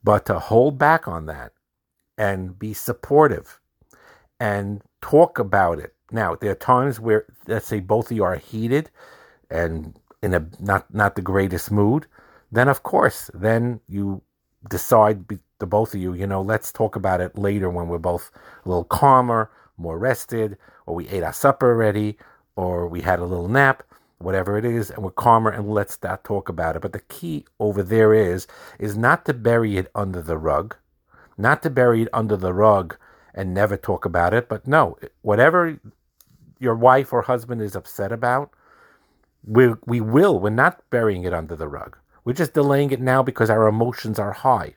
but 0.06 0.26
to 0.28 0.38
hold 0.38 0.78
back 0.78 1.08
on 1.08 1.26
that 1.26 1.52
and 2.16 2.58
be 2.60 2.74
supportive 2.74 3.60
and 4.40 4.84
talk 5.02 5.40
about 5.40 5.80
it. 5.80 5.96
Now, 6.12 6.36
there 6.36 6.52
are 6.52 6.56
times 6.56 7.00
where, 7.00 7.26
let's 7.48 7.66
say, 7.66 7.80
both 7.80 8.12
of 8.12 8.18
you 8.18 8.24
are 8.24 8.36
heated 8.36 8.92
and 9.50 10.00
in 10.22 10.34
a 10.36 10.48
not 10.60 10.94
not 10.94 11.16
the 11.16 11.22
greatest 11.24 11.72
mood, 11.72 12.06
then 12.52 12.68
of 12.68 12.84
course, 12.84 13.32
then 13.34 13.80
you 13.88 14.22
decide 14.70 15.28
the 15.60 15.66
both 15.66 15.96
of 15.96 16.02
you, 16.02 16.14
you 16.14 16.28
know, 16.28 16.42
let's 16.42 16.72
talk 16.72 16.96
about 16.96 17.20
it 17.22 17.38
later 17.38 17.70
when 17.70 17.88
we're 17.88 17.98
both 17.98 18.30
a 18.64 18.70
little 18.70 18.84
calmer, 18.84 19.50
more 19.78 19.98
rested, 19.98 20.58
or 20.86 20.94
we 20.94 21.08
ate 21.10 21.24
our 21.24 21.34
supper 21.34 21.72
already, 21.72 22.18
or 22.56 22.88
we 22.88 23.02
had 23.02 23.20
a 23.20 23.26
little 23.26 23.48
nap, 23.48 23.84
whatever 24.18 24.58
it 24.58 24.66
is, 24.66 24.90
and 24.90 25.04
we're 25.04 25.12
calmer 25.12 25.50
and 25.50 25.70
let's 25.70 25.98
not 26.02 26.24
talk 26.24 26.50
about 26.50 26.76
it. 26.76 26.82
But 26.82 26.94
the 26.94 27.00
key 27.00 27.46
over 27.60 27.84
there 27.84 28.14
is 28.14 28.48
is 28.80 28.98
not 28.98 29.26
to 29.26 29.34
bury 29.34 29.78
it 29.78 29.92
under 29.94 30.22
the 30.22 30.38
rug, 30.38 30.76
not 31.38 31.62
to 31.64 31.70
bury 31.70 32.04
it 32.04 32.10
under 32.14 32.38
the 32.38 32.54
rug 32.54 32.98
and 33.34 33.54
never 33.54 33.76
talk 33.76 34.06
about 34.06 34.34
it, 34.34 34.48
but 34.48 34.66
no, 34.66 34.98
whatever 35.22 35.80
your 36.60 36.76
wife 36.76 37.12
or 37.12 37.24
husband 37.24 37.62
is 37.62 37.76
upset 37.76 38.12
about, 38.12 38.50
we, 39.46 39.74
we 39.86 40.00
will. 40.02 40.40
We're 40.40 40.50
not 40.50 40.82
burying 40.90 41.24
it 41.26 41.34
under 41.34 41.56
the 41.56 41.68
rug. 41.68 41.98
We're 42.24 42.34
just 42.34 42.54
delaying 42.54 42.92
it 42.92 43.02
now 43.02 43.22
because 43.22 43.50
our 43.50 43.68
emotions 43.68 44.18
are 44.18 44.32
high. 44.32 44.76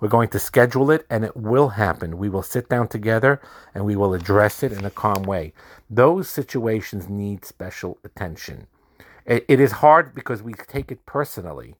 We're 0.00 0.08
going 0.08 0.28
to 0.30 0.38
schedule 0.38 0.90
it 0.90 1.06
and 1.10 1.24
it 1.24 1.36
will 1.36 1.70
happen. 1.70 2.18
We 2.18 2.28
will 2.28 2.42
sit 2.42 2.68
down 2.68 2.88
together 2.88 3.40
and 3.74 3.84
we 3.84 3.96
will 3.96 4.14
address 4.14 4.62
it 4.62 4.72
in 4.72 4.84
a 4.84 4.90
calm 4.90 5.24
way. 5.24 5.52
Those 5.90 6.28
situations 6.28 7.08
need 7.08 7.44
special 7.44 7.98
attention. 8.04 8.68
It, 9.28 9.44
it 9.48 9.60
is 9.60 9.72
hard 9.72 10.14
because 10.14 10.42
we 10.42 10.54
take 10.54 10.90
it 10.90 11.06
personally 11.06 11.76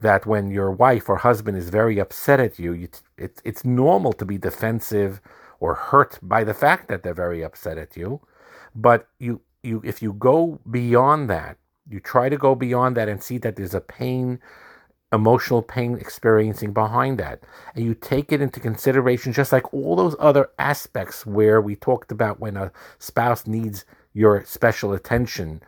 that 0.00 0.26
when 0.26 0.50
your 0.50 0.70
wife 0.70 1.08
or 1.08 1.16
husband 1.16 1.56
is 1.56 1.70
very 1.70 1.98
upset 1.98 2.38
at 2.40 2.58
you, 2.58 2.72
you 2.72 2.88
it, 3.18 3.42
it's 3.44 3.64
normal 3.64 4.12
to 4.12 4.24
be 4.24 4.38
defensive 4.38 5.20
or 5.58 5.74
hurt 5.74 6.20
by 6.22 6.44
the 6.44 6.54
fact 6.54 6.88
that 6.88 7.02
they're 7.02 7.14
very 7.14 7.42
upset 7.42 7.78
at 7.78 7.96
you. 7.96 8.20
But 8.74 9.08
you, 9.18 9.40
you, 9.62 9.82
if 9.84 10.02
you 10.02 10.12
go 10.12 10.60
beyond 10.70 11.30
that 11.30 11.58
you 11.88 12.00
try 12.00 12.28
to 12.28 12.36
go 12.36 12.54
beyond 12.54 12.96
that 12.96 13.08
and 13.08 13.22
see 13.22 13.38
that 13.38 13.56
there's 13.56 13.74
a 13.74 13.80
pain, 13.80 14.40
emotional 15.12 15.62
pain 15.62 15.96
experiencing 15.98 16.72
behind 16.72 17.18
that. 17.18 17.42
And 17.74 17.84
you 17.84 17.94
take 17.94 18.32
it 18.32 18.40
into 18.40 18.60
consideration, 18.60 19.32
just 19.32 19.52
like 19.52 19.72
all 19.72 19.96
those 19.96 20.16
other 20.18 20.50
aspects 20.58 21.26
where 21.26 21.60
we 21.60 21.76
talked 21.76 22.10
about 22.10 22.40
when 22.40 22.56
a 22.56 22.72
spouse 22.98 23.46
needs 23.46 23.84
your 24.14 24.44
special 24.44 24.92
attention, 24.92 25.62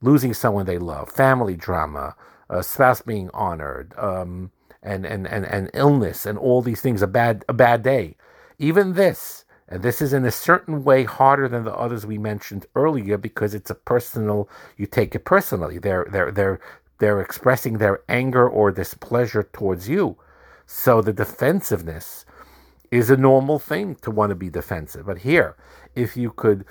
losing 0.00 0.34
someone 0.34 0.66
they 0.66 0.78
love, 0.78 1.10
family 1.10 1.56
drama, 1.56 2.14
a 2.48 2.62
spouse 2.62 3.02
being 3.02 3.30
honored, 3.34 3.94
um, 3.98 4.50
and, 4.82 5.04
and, 5.04 5.26
and, 5.26 5.44
and 5.44 5.70
illness 5.74 6.24
and 6.24 6.38
all 6.38 6.62
these 6.62 6.80
things, 6.80 7.02
a 7.02 7.06
bad, 7.06 7.44
a 7.48 7.52
bad 7.52 7.82
day. 7.82 8.16
Even 8.58 8.94
this, 8.94 9.44
and 9.68 9.82
this 9.82 10.00
is 10.00 10.12
in 10.12 10.24
a 10.24 10.30
certain 10.30 10.82
way 10.84 11.04
harder 11.04 11.48
than 11.48 11.64
the 11.64 11.74
others 11.74 12.06
we 12.06 12.16
mentioned 12.16 12.66
earlier 12.74 13.18
because 13.18 13.54
it's 13.54 13.70
a 13.70 13.74
personal, 13.74 14.48
you 14.76 14.86
take 14.86 15.14
it 15.14 15.24
personally. 15.24 15.78
They're, 15.78 16.06
they're, 16.10 16.32
they're, 16.32 16.60
they're 16.98 17.20
expressing 17.20 17.78
their 17.78 18.00
anger 18.08 18.48
or 18.48 18.70
displeasure 18.70 19.42
towards 19.52 19.88
you. 19.88 20.16
So 20.66 21.02
the 21.02 21.12
defensiveness 21.12 22.24
is 22.90 23.10
a 23.10 23.16
normal 23.16 23.58
thing 23.58 23.96
to 23.96 24.10
want 24.10 24.30
to 24.30 24.36
be 24.36 24.50
defensive. 24.50 25.06
But 25.06 25.18
here, 25.18 25.56
if 25.94 26.16
you 26.16 26.30
could, 26.30 26.64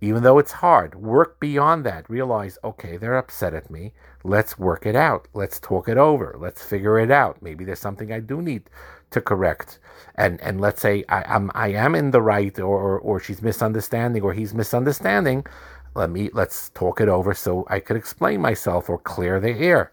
even 0.00 0.22
though 0.22 0.38
it's 0.38 0.52
hard, 0.52 0.94
work 0.94 1.40
beyond 1.40 1.84
that, 1.84 2.08
realize, 2.08 2.58
okay, 2.62 2.96
they're 2.96 3.16
upset 3.16 3.54
at 3.54 3.70
me. 3.70 3.92
Let's 4.22 4.58
work 4.58 4.86
it 4.86 4.94
out. 4.94 5.28
Let's 5.34 5.58
talk 5.58 5.88
it 5.88 5.96
over. 5.96 6.36
Let's 6.38 6.62
figure 6.64 6.98
it 6.98 7.10
out. 7.10 7.42
Maybe 7.42 7.64
there's 7.64 7.80
something 7.80 8.12
I 8.12 8.20
do 8.20 8.40
need 8.40 8.70
to 9.10 9.20
correct 9.20 9.78
and 10.18 10.40
and 10.42 10.60
let's 10.60 10.82
say 10.82 11.04
I, 11.08 11.34
am 11.34 11.50
I 11.54 11.68
am 11.68 11.94
in 11.94 12.10
the 12.10 12.20
right 12.20 12.58
or, 12.58 12.76
or, 12.76 12.98
or 12.98 13.20
she's 13.20 13.40
misunderstanding 13.40 14.22
or 14.22 14.34
he's 14.34 14.52
misunderstanding, 14.52 15.46
let 15.94 16.10
me 16.10 16.28
let's 16.32 16.70
talk 16.70 17.00
it 17.00 17.08
over 17.08 17.32
so 17.34 17.64
I 17.70 17.80
could 17.80 17.96
explain 17.96 18.40
myself 18.40 18.90
or 18.90 18.98
clear 18.98 19.40
the 19.40 19.52
air. 19.52 19.92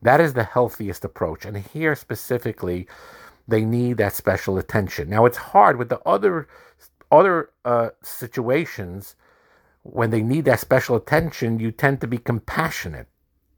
That 0.00 0.20
is 0.20 0.34
the 0.34 0.44
healthiest 0.44 1.04
approach. 1.04 1.44
And 1.44 1.56
here 1.56 1.94
specifically, 1.94 2.86
they 3.48 3.64
need 3.64 3.96
that 3.98 4.14
special 4.14 4.58
attention. 4.58 5.10
Now 5.10 5.26
it's 5.26 5.36
hard 5.36 5.76
with 5.76 5.88
the 5.88 6.00
other 6.06 6.46
other 7.10 7.50
uh, 7.64 7.90
situations 8.02 9.16
when 9.84 10.10
they 10.10 10.22
need 10.22 10.46
that 10.46 10.60
special 10.60 10.96
attention. 10.96 11.60
You 11.60 11.70
tend 11.70 12.00
to 12.00 12.08
be 12.08 12.18
compassionate. 12.18 13.06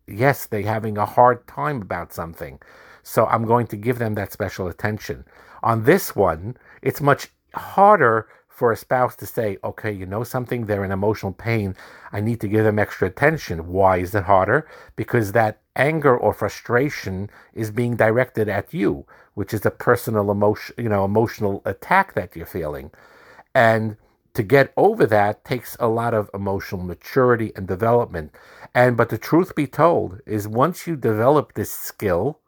Yes, 0.06 0.47
they're 0.47 0.62
having 0.62 0.99
a 0.99 1.06
hard 1.06 1.47
time 1.49 1.83
about 1.83 2.12
something, 2.12 2.61
so 3.02 3.26
I'm 3.26 3.45
going 3.45 3.66
to 3.68 3.76
give 3.76 3.99
them 3.99 4.14
that 4.14 4.33
special 4.33 4.68
attention. 4.68 5.25
On 5.62 5.85
this 5.85 6.14
one, 6.14 6.56
it's 6.83 7.00
much 7.00 7.28
harder 7.54 8.28
for 8.49 8.73
a 8.73 8.76
spouse 8.76 9.16
to 9.16 9.26
say, 9.26 9.59
okay, 9.64 9.92
you 9.92 10.06
know 10.06 10.25
something, 10.25 10.64
they're 10.64 10.85
in 10.85 10.92
emotional 10.92 11.33
pain. 11.33 11.75
I 12.12 12.21
need 12.21 12.40
to 12.40 12.49
give 12.49 12.64
them 12.64 12.78
extra 12.78 13.09
attention. 13.09 13.68
Why 13.68 13.99
is 13.99 14.14
it 14.14 14.25
harder? 14.25 14.66
Because 14.95 15.33
that 15.33 15.61
anger 15.75 16.16
or 16.16 16.33
frustration 16.33 17.28
is 17.52 17.71
being 17.71 17.97
directed 17.97 18.49
at 18.49 18.73
you, 18.73 19.06
which 19.35 19.52
is 19.52 19.66
a 19.66 19.71
personal 19.71 20.30
emotion, 20.30 20.75
you 20.78 20.88
know, 20.88 21.04
emotional 21.04 21.61
attack 21.66 22.14
that 22.14 22.35
you're 22.35 22.47
feeling. 22.47 22.90
And 23.54 23.97
to 24.37 24.45
get 24.45 24.73
over 24.76 25.07
that 25.07 25.45
takes 25.45 25.76
a 25.81 25.88
lot 25.88 26.14
of 26.14 26.31
emotional 26.35 26.83
maturity 26.83 27.52
and 27.57 27.69
development. 27.69 28.35
And 28.75 28.97
but 28.97 29.11
the 29.11 29.19
truth 29.19 29.57
be 29.57 29.66
told 29.69 30.21
is 30.26 30.49
once 30.49 30.87
you 30.87 30.97
develop 30.97 31.55
this 31.55 31.73
skill, 31.73 32.40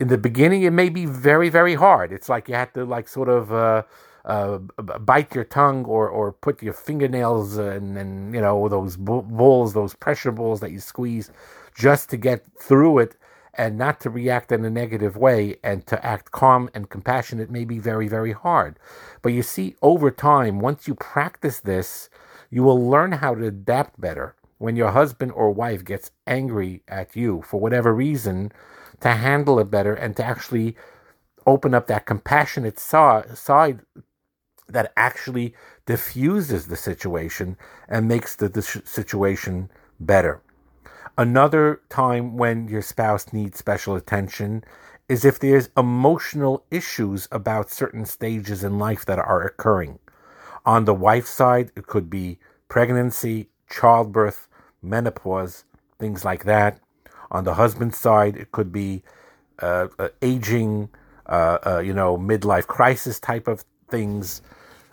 in 0.00 0.08
the 0.08 0.18
beginning 0.18 0.62
it 0.62 0.72
may 0.72 0.88
be 0.88 1.06
very 1.06 1.48
very 1.48 1.74
hard 1.74 2.12
it's 2.12 2.28
like 2.28 2.48
you 2.48 2.54
have 2.54 2.72
to 2.72 2.84
like 2.84 3.08
sort 3.08 3.28
of 3.28 3.52
uh, 3.52 3.82
uh, 4.24 4.58
bite 5.00 5.34
your 5.34 5.44
tongue 5.44 5.84
or 5.84 6.08
or 6.08 6.32
put 6.32 6.62
your 6.62 6.72
fingernails 6.72 7.56
and 7.58 7.96
and 7.98 8.34
you 8.34 8.40
know 8.40 8.68
those 8.68 8.96
balls 8.96 9.74
those 9.74 9.94
pressure 9.94 10.32
balls 10.32 10.60
that 10.60 10.72
you 10.72 10.80
squeeze 10.80 11.30
just 11.74 12.10
to 12.10 12.16
get 12.16 12.44
through 12.60 12.98
it 12.98 13.16
and 13.58 13.76
not 13.76 14.00
to 14.00 14.08
react 14.08 14.52
in 14.52 14.64
a 14.64 14.70
negative 14.70 15.16
way 15.16 15.56
and 15.64 15.84
to 15.88 16.04
act 16.06 16.30
calm 16.30 16.70
and 16.72 16.88
compassionate 16.88 17.50
may 17.50 17.64
be 17.64 17.80
very, 17.80 18.06
very 18.06 18.32
hard. 18.32 18.78
But 19.20 19.32
you 19.32 19.42
see, 19.42 19.74
over 19.82 20.12
time, 20.12 20.60
once 20.60 20.86
you 20.86 20.94
practice 20.94 21.58
this, 21.58 22.08
you 22.50 22.62
will 22.62 22.88
learn 22.88 23.12
how 23.12 23.34
to 23.34 23.46
adapt 23.46 24.00
better 24.00 24.36
when 24.58 24.76
your 24.76 24.92
husband 24.92 25.32
or 25.32 25.50
wife 25.50 25.84
gets 25.84 26.12
angry 26.26 26.82
at 26.86 27.16
you 27.16 27.42
for 27.42 27.60
whatever 27.60 27.92
reason 27.92 28.52
to 29.00 29.10
handle 29.10 29.58
it 29.58 29.70
better 29.70 29.94
and 29.94 30.16
to 30.16 30.24
actually 30.24 30.76
open 31.46 31.74
up 31.74 31.86
that 31.88 32.06
compassionate 32.06 32.78
side 32.78 33.80
that 34.68 34.92
actually 34.96 35.54
diffuses 35.86 36.66
the 36.66 36.76
situation 36.76 37.56
and 37.88 38.06
makes 38.06 38.36
the, 38.36 38.62
situation 38.62 39.70
better. 39.98 40.40
Another 41.18 41.80
time 41.88 42.36
when 42.36 42.68
your 42.68 42.80
spouse 42.80 43.32
needs 43.32 43.58
special 43.58 43.96
attention 43.96 44.62
is 45.08 45.24
if 45.24 45.40
there's 45.40 45.68
emotional 45.76 46.64
issues 46.70 47.26
about 47.32 47.72
certain 47.72 48.06
stages 48.06 48.62
in 48.62 48.78
life 48.78 49.04
that 49.06 49.18
are 49.18 49.42
occurring. 49.42 49.98
On 50.64 50.84
the 50.84 50.94
wife's 50.94 51.30
side, 51.30 51.72
it 51.74 51.88
could 51.88 52.08
be 52.08 52.38
pregnancy, 52.68 53.48
childbirth, 53.68 54.46
menopause, 54.80 55.64
things 55.98 56.24
like 56.24 56.44
that. 56.44 56.78
On 57.32 57.42
the 57.42 57.54
husband's 57.54 57.98
side, 57.98 58.36
it 58.36 58.52
could 58.52 58.70
be 58.70 59.02
uh, 59.60 59.88
uh, 59.98 60.10
aging, 60.22 60.88
uh, 61.26 61.58
uh 61.66 61.78
you 61.80 61.92
know, 61.92 62.16
midlife 62.16 62.68
crisis 62.68 63.18
type 63.18 63.48
of 63.48 63.64
things, 63.90 64.40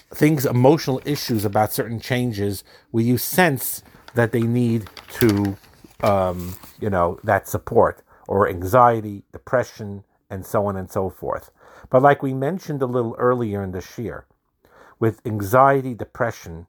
things, 0.10 0.44
emotional 0.44 1.00
issues 1.05 1.46
about 1.46 1.72
certain 1.72 2.00
changes 2.00 2.63
where 2.89 3.03
you 3.03 3.20
sense 3.20 3.84
that 4.15 4.32
they 4.32 4.41
need 4.41 4.89
to 5.12 5.55
um, 6.04 6.56
you 6.80 6.90
know, 6.90 7.20
that 7.24 7.48
support 7.48 8.02
or 8.28 8.48
anxiety, 8.50 9.24
depression, 9.32 10.04
and 10.30 10.46
so 10.46 10.66
on 10.66 10.75
and 10.75 10.92
so 10.92 11.10
forth. 11.10 11.52
But 11.90 12.02
like 12.02 12.24
we 12.24 12.34
mentioned 12.34 12.82
a 12.82 12.88
little 12.88 13.16
earlier 13.18 13.64
in 13.64 13.72
the 13.72 13.86
year, 13.98 14.25
with 15.00 15.22
anxiety, 15.25 15.94
depression, 15.94 16.68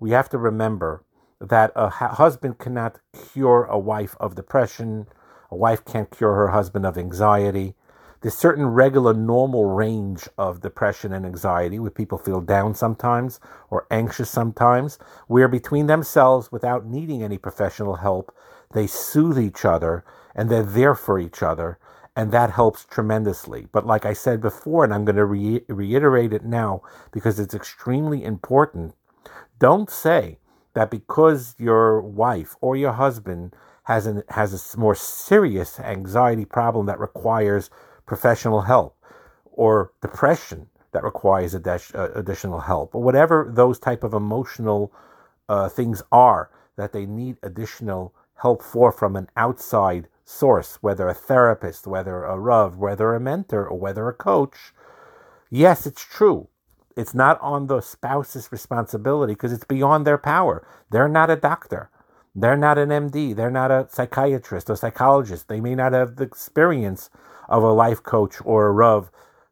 we 0.00 0.10
have 0.10 0.28
to 0.30 0.38
remember 0.38 1.04
that 1.40 1.70
a 1.76 1.88
husband 1.88 2.58
cannot 2.58 2.98
cure 3.32 3.64
a 3.64 3.78
wife 3.78 4.16
of 4.18 4.34
depression. 4.34 5.06
A 5.50 5.56
wife 5.56 5.84
can't 5.84 6.10
cure 6.10 6.34
her 6.34 6.48
husband 6.48 6.84
of 6.84 6.98
anxiety. 6.98 7.74
There's 8.20 8.34
certain 8.34 8.66
regular 8.66 9.14
normal 9.14 9.66
range 9.66 10.28
of 10.36 10.60
depression 10.60 11.12
and 11.12 11.24
anxiety 11.24 11.78
where 11.78 11.92
people 11.92 12.18
feel 12.18 12.40
down 12.40 12.74
sometimes 12.74 13.38
or 13.70 13.86
anxious 13.92 14.28
sometimes, 14.28 14.98
where 15.28 15.46
between 15.46 15.86
themselves, 15.86 16.50
without 16.50 16.84
needing 16.84 17.22
any 17.22 17.38
professional 17.38 17.96
help, 17.96 18.34
they 18.72 18.86
soothe 18.86 19.38
each 19.38 19.64
other 19.64 20.04
and 20.34 20.48
they're 20.50 20.62
there 20.62 20.94
for 20.94 21.18
each 21.18 21.42
other. 21.42 21.78
And 22.14 22.32
that 22.32 22.50
helps 22.50 22.84
tremendously. 22.84 23.68
But 23.70 23.86
like 23.86 24.04
I 24.04 24.12
said 24.12 24.40
before, 24.40 24.82
and 24.84 24.92
I'm 24.92 25.04
going 25.04 25.16
to 25.16 25.24
re- 25.24 25.62
reiterate 25.68 26.32
it 26.32 26.44
now 26.44 26.82
because 27.12 27.38
it's 27.38 27.54
extremely 27.54 28.24
important, 28.24 28.94
don't 29.58 29.88
say 29.88 30.38
that 30.74 30.90
because 30.90 31.54
your 31.58 32.00
wife 32.00 32.56
or 32.60 32.76
your 32.76 32.92
husband 32.92 33.54
has, 33.84 34.06
an, 34.06 34.22
has 34.30 34.74
a 34.74 34.78
more 34.78 34.94
serious 34.94 35.78
anxiety 35.80 36.44
problem 36.44 36.86
that 36.86 36.98
requires 36.98 37.70
professional 38.04 38.62
help 38.62 38.96
or 39.52 39.92
depression 40.00 40.68
that 40.92 41.04
requires 41.04 41.54
uh, 41.54 41.78
additional 42.14 42.60
help 42.60 42.94
or 42.94 43.02
whatever 43.02 43.50
those 43.54 43.78
type 43.78 44.02
of 44.02 44.14
emotional 44.14 44.92
uh, 45.48 45.68
things 45.68 46.02
are 46.10 46.50
that 46.76 46.92
they 46.92 47.06
need 47.06 47.36
additional 47.42 48.14
help 48.38 48.62
for 48.62 48.92
from 48.92 49.16
an 49.16 49.28
outside 49.36 50.08
source, 50.24 50.76
whether 50.80 51.08
a 51.08 51.14
therapist, 51.14 51.86
whether 51.86 52.24
a 52.24 52.38
Rav, 52.38 52.76
whether 52.76 53.14
a 53.14 53.20
mentor, 53.20 53.66
or 53.66 53.78
whether 53.78 54.08
a 54.08 54.12
coach, 54.12 54.72
yes, 55.50 55.86
it's 55.86 56.04
true. 56.04 56.48
It's 56.96 57.14
not 57.14 57.40
on 57.40 57.68
the 57.68 57.80
spouse's 57.80 58.50
responsibility 58.50 59.34
because 59.34 59.52
it's 59.52 59.64
beyond 59.64 60.06
their 60.06 60.18
power. 60.18 60.66
They're 60.90 61.08
not 61.08 61.30
a 61.30 61.36
doctor. 61.36 61.90
They're 62.34 62.56
not 62.56 62.78
an 62.78 62.90
MD. 62.90 63.34
They're 63.34 63.50
not 63.50 63.70
a 63.70 63.88
psychiatrist 63.90 64.68
or 64.68 64.76
psychologist. 64.76 65.48
They 65.48 65.60
may 65.60 65.74
not 65.74 65.92
have 65.92 66.16
the 66.16 66.24
experience 66.24 67.10
of 67.48 67.62
a 67.62 67.72
life 67.72 68.02
coach 68.02 68.36
or 68.44 68.66
a 68.66 68.72
Rav 68.72 69.10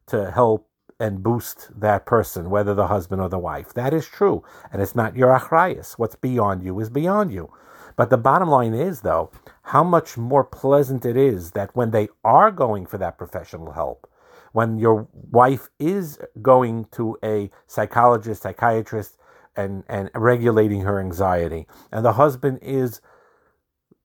to 0.09 0.31
help 0.31 0.69
and 0.99 1.23
boost 1.23 1.69
that 1.79 2.07
person, 2.07 2.51
whether 2.51 2.75
the 2.75 2.87
husband 2.87 3.21
or 3.21 3.29
the 3.29 3.39
wife. 3.39 3.75
That 3.75 3.93
is 3.93 4.07
true. 4.07 4.43
And 4.73 4.81
it's 4.81 4.95
not 4.95 5.17
your 5.17 5.37
achrayas. 5.37 5.93
What's 5.93 6.17
beyond 6.17 6.63
you 6.63 6.79
is 6.81 6.91
beyond 6.91 7.33
you. 7.33 7.53
But 7.97 8.11
the 8.11 8.19
bottom 8.19 8.49
line 8.49 8.75
is, 8.75 9.01
though, 9.01 9.31
how 9.63 9.83
much 9.83 10.17
more 10.17 10.45
pleasant 10.45 11.05
it 11.05 11.17
is 11.17 11.53
that 11.53 11.75
when 11.75 11.91
they 11.91 12.09
are 12.23 12.51
going 12.51 12.87
for 12.87 12.99
that 12.99 13.19
professional 13.19 13.73
help, 13.73 14.09
when 14.53 14.79
your 14.79 15.09
wife 15.13 15.69
is 15.79 16.19
going 16.41 16.87
to 16.93 17.19
a 17.23 17.51
psychologist, 17.67 18.43
psychiatrist, 18.43 19.17
and, 19.57 19.85
and 19.89 20.11
regulating 20.15 20.83
her 20.83 21.01
anxiety, 21.01 21.67
and 21.91 22.05
the 22.05 22.13
husband 22.13 22.59
is 22.61 23.01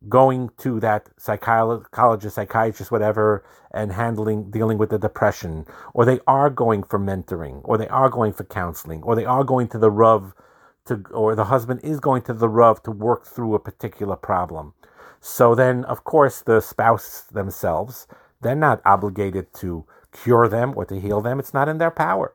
going 0.09 0.49
to 0.57 0.79
that 0.79 1.09
psychologist, 1.17 2.35
psychiatrist, 2.35 2.91
whatever, 2.91 3.45
and 3.71 3.91
handling, 3.91 4.49
dealing 4.49 4.77
with 4.77 4.89
the 4.89 4.97
depression, 4.97 5.65
or 5.93 6.05
they 6.05 6.19
are 6.25 6.49
going 6.49 6.83
for 6.83 6.97
mentoring, 6.97 7.61
or 7.63 7.77
they 7.77 7.87
are 7.89 8.09
going 8.09 8.33
for 8.33 8.43
counseling, 8.45 9.03
or 9.03 9.15
they 9.15 9.25
are 9.25 9.43
going 9.43 9.67
to 9.67 9.77
the 9.77 9.91
Rav 9.91 10.33
to, 10.85 11.03
or 11.11 11.35
the 11.35 11.45
husband 11.45 11.81
is 11.83 11.99
going 11.99 12.23
to 12.23 12.33
the 12.33 12.49
Rav 12.49 12.81
to 12.83 12.91
work 12.91 13.25
through 13.25 13.55
a 13.55 13.59
particular 13.59 14.15
problem. 14.15 14.73
So 15.19 15.53
then, 15.53 15.85
of 15.85 16.03
course, 16.03 16.41
the 16.41 16.61
spouse 16.61 17.21
themselves, 17.31 18.07
they're 18.41 18.55
not 18.55 18.81
obligated 18.85 19.53
to 19.55 19.85
cure 20.11 20.47
them 20.47 20.73
or 20.75 20.85
to 20.85 20.99
heal 20.99 21.21
them. 21.21 21.39
It's 21.39 21.53
not 21.53 21.69
in 21.69 21.77
their 21.77 21.91
power. 21.91 22.33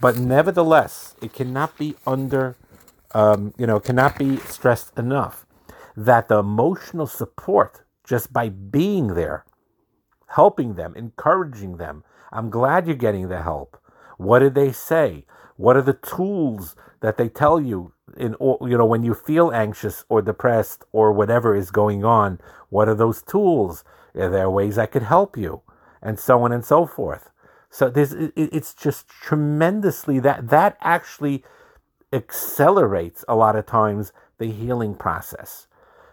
But 0.00 0.18
nevertheless, 0.18 1.14
it 1.22 1.32
cannot 1.32 1.78
be 1.78 1.94
under, 2.06 2.56
um, 3.12 3.54
you 3.56 3.66
know, 3.66 3.78
cannot 3.78 4.18
be 4.18 4.38
stressed 4.38 4.98
enough 4.98 5.46
that 5.96 6.28
the 6.28 6.38
emotional 6.38 7.06
support 7.06 7.82
just 8.04 8.32
by 8.32 8.48
being 8.48 9.14
there, 9.14 9.44
helping 10.28 10.74
them, 10.74 10.94
encouraging 10.96 11.76
them. 11.76 12.04
I'm 12.32 12.50
glad 12.50 12.86
you're 12.86 12.96
getting 12.96 13.28
the 13.28 13.42
help. 13.42 13.80
What 14.16 14.40
did 14.40 14.54
they 14.54 14.72
say? 14.72 15.26
What 15.56 15.76
are 15.76 15.82
the 15.82 15.94
tools 15.94 16.74
that 17.00 17.16
they 17.16 17.28
tell 17.28 17.60
you 17.60 17.92
in 18.16 18.36
you 18.40 18.76
know 18.78 18.86
when 18.86 19.02
you 19.02 19.14
feel 19.14 19.50
anxious 19.52 20.04
or 20.08 20.22
depressed 20.22 20.84
or 20.92 21.12
whatever 21.12 21.54
is 21.54 21.70
going 21.70 22.04
on? 22.04 22.40
What 22.70 22.88
are 22.88 22.94
those 22.94 23.22
tools? 23.22 23.84
Are 24.14 24.30
there 24.30 24.50
ways 24.50 24.78
I 24.78 24.86
could 24.86 25.02
help 25.02 25.36
you? 25.36 25.62
And 26.02 26.18
so 26.18 26.42
on 26.42 26.52
and 26.52 26.64
so 26.64 26.86
forth. 26.86 27.30
So 27.70 27.90
this 27.90 28.14
it's 28.36 28.74
just 28.74 29.08
tremendously 29.08 30.20
that 30.20 30.48
that 30.50 30.76
actually 30.80 31.44
accelerates 32.12 33.24
a 33.26 33.34
lot 33.34 33.56
of 33.56 33.66
times 33.66 34.12
the 34.38 34.50
healing 34.50 34.94
process. 34.94 35.66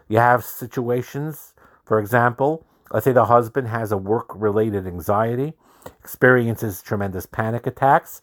You 0.08 0.18
have 0.18 0.44
situations, 0.44 1.54
for 1.84 1.98
example, 1.98 2.66
let's 2.90 3.04
say 3.04 3.12
the 3.12 3.26
husband 3.26 3.68
has 3.68 3.92
a 3.92 3.96
work 3.96 4.26
related 4.34 4.86
anxiety, 4.86 5.54
experiences 6.00 6.82
tremendous 6.82 7.26
panic 7.26 7.66
attacks. 7.66 8.20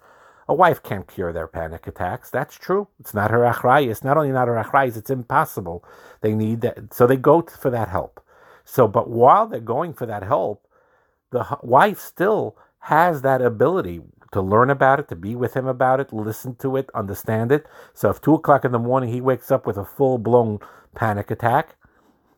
A 0.48 0.54
wife 0.54 0.82
can't 0.82 1.08
cure 1.08 1.32
their 1.32 1.48
panic 1.48 1.86
attacks. 1.86 2.30
That's 2.30 2.56
true. 2.56 2.88
It's 3.00 3.14
not 3.14 3.32
her 3.32 3.42
achrayas. 3.42 4.04
Not 4.04 4.18
only 4.18 4.32
not 4.32 4.48
her 4.48 4.56
achrayas, 4.56 4.98
it's 4.98 5.12
impossible. 5.12 5.84
They 6.22 6.34
need 6.34 6.62
that. 6.62 6.94
So 6.94 7.06
they 7.06 7.18
go 7.18 7.42
for 7.42 7.70
that 7.70 7.90
help. 7.90 8.24
So, 8.66 8.88
but 8.88 9.10
while 9.10 9.48
they're 9.48 9.60
going 9.60 9.94
for 9.94 10.06
that 10.06 10.24
help, 10.24 10.66
the 11.32 11.58
wife 11.62 12.00
still 12.00 12.58
has 12.80 13.22
that 13.22 13.42
ability 13.42 14.02
to 14.32 14.42
learn 14.42 14.70
about 14.70 15.00
it, 15.00 15.08
to 15.10 15.16
be 15.16 15.36
with 15.36 15.56
him 15.56 15.68
about 15.68 16.00
it, 16.00 16.14
listen 16.14 16.56
to 16.56 16.78
it, 16.78 16.90
understand 16.94 17.52
it. 17.52 17.66
So 17.94 18.10
if 18.10 18.22
two 18.22 18.36
o'clock 18.36 18.64
in 18.64 18.72
the 18.72 18.80
morning 18.80 19.12
he 19.12 19.22
wakes 19.22 19.52
up 19.52 19.66
with 19.66 19.78
a 19.78 19.86
full 19.86 20.18
blown 20.18 20.60
panic 20.96 21.32
attack, 21.32 21.76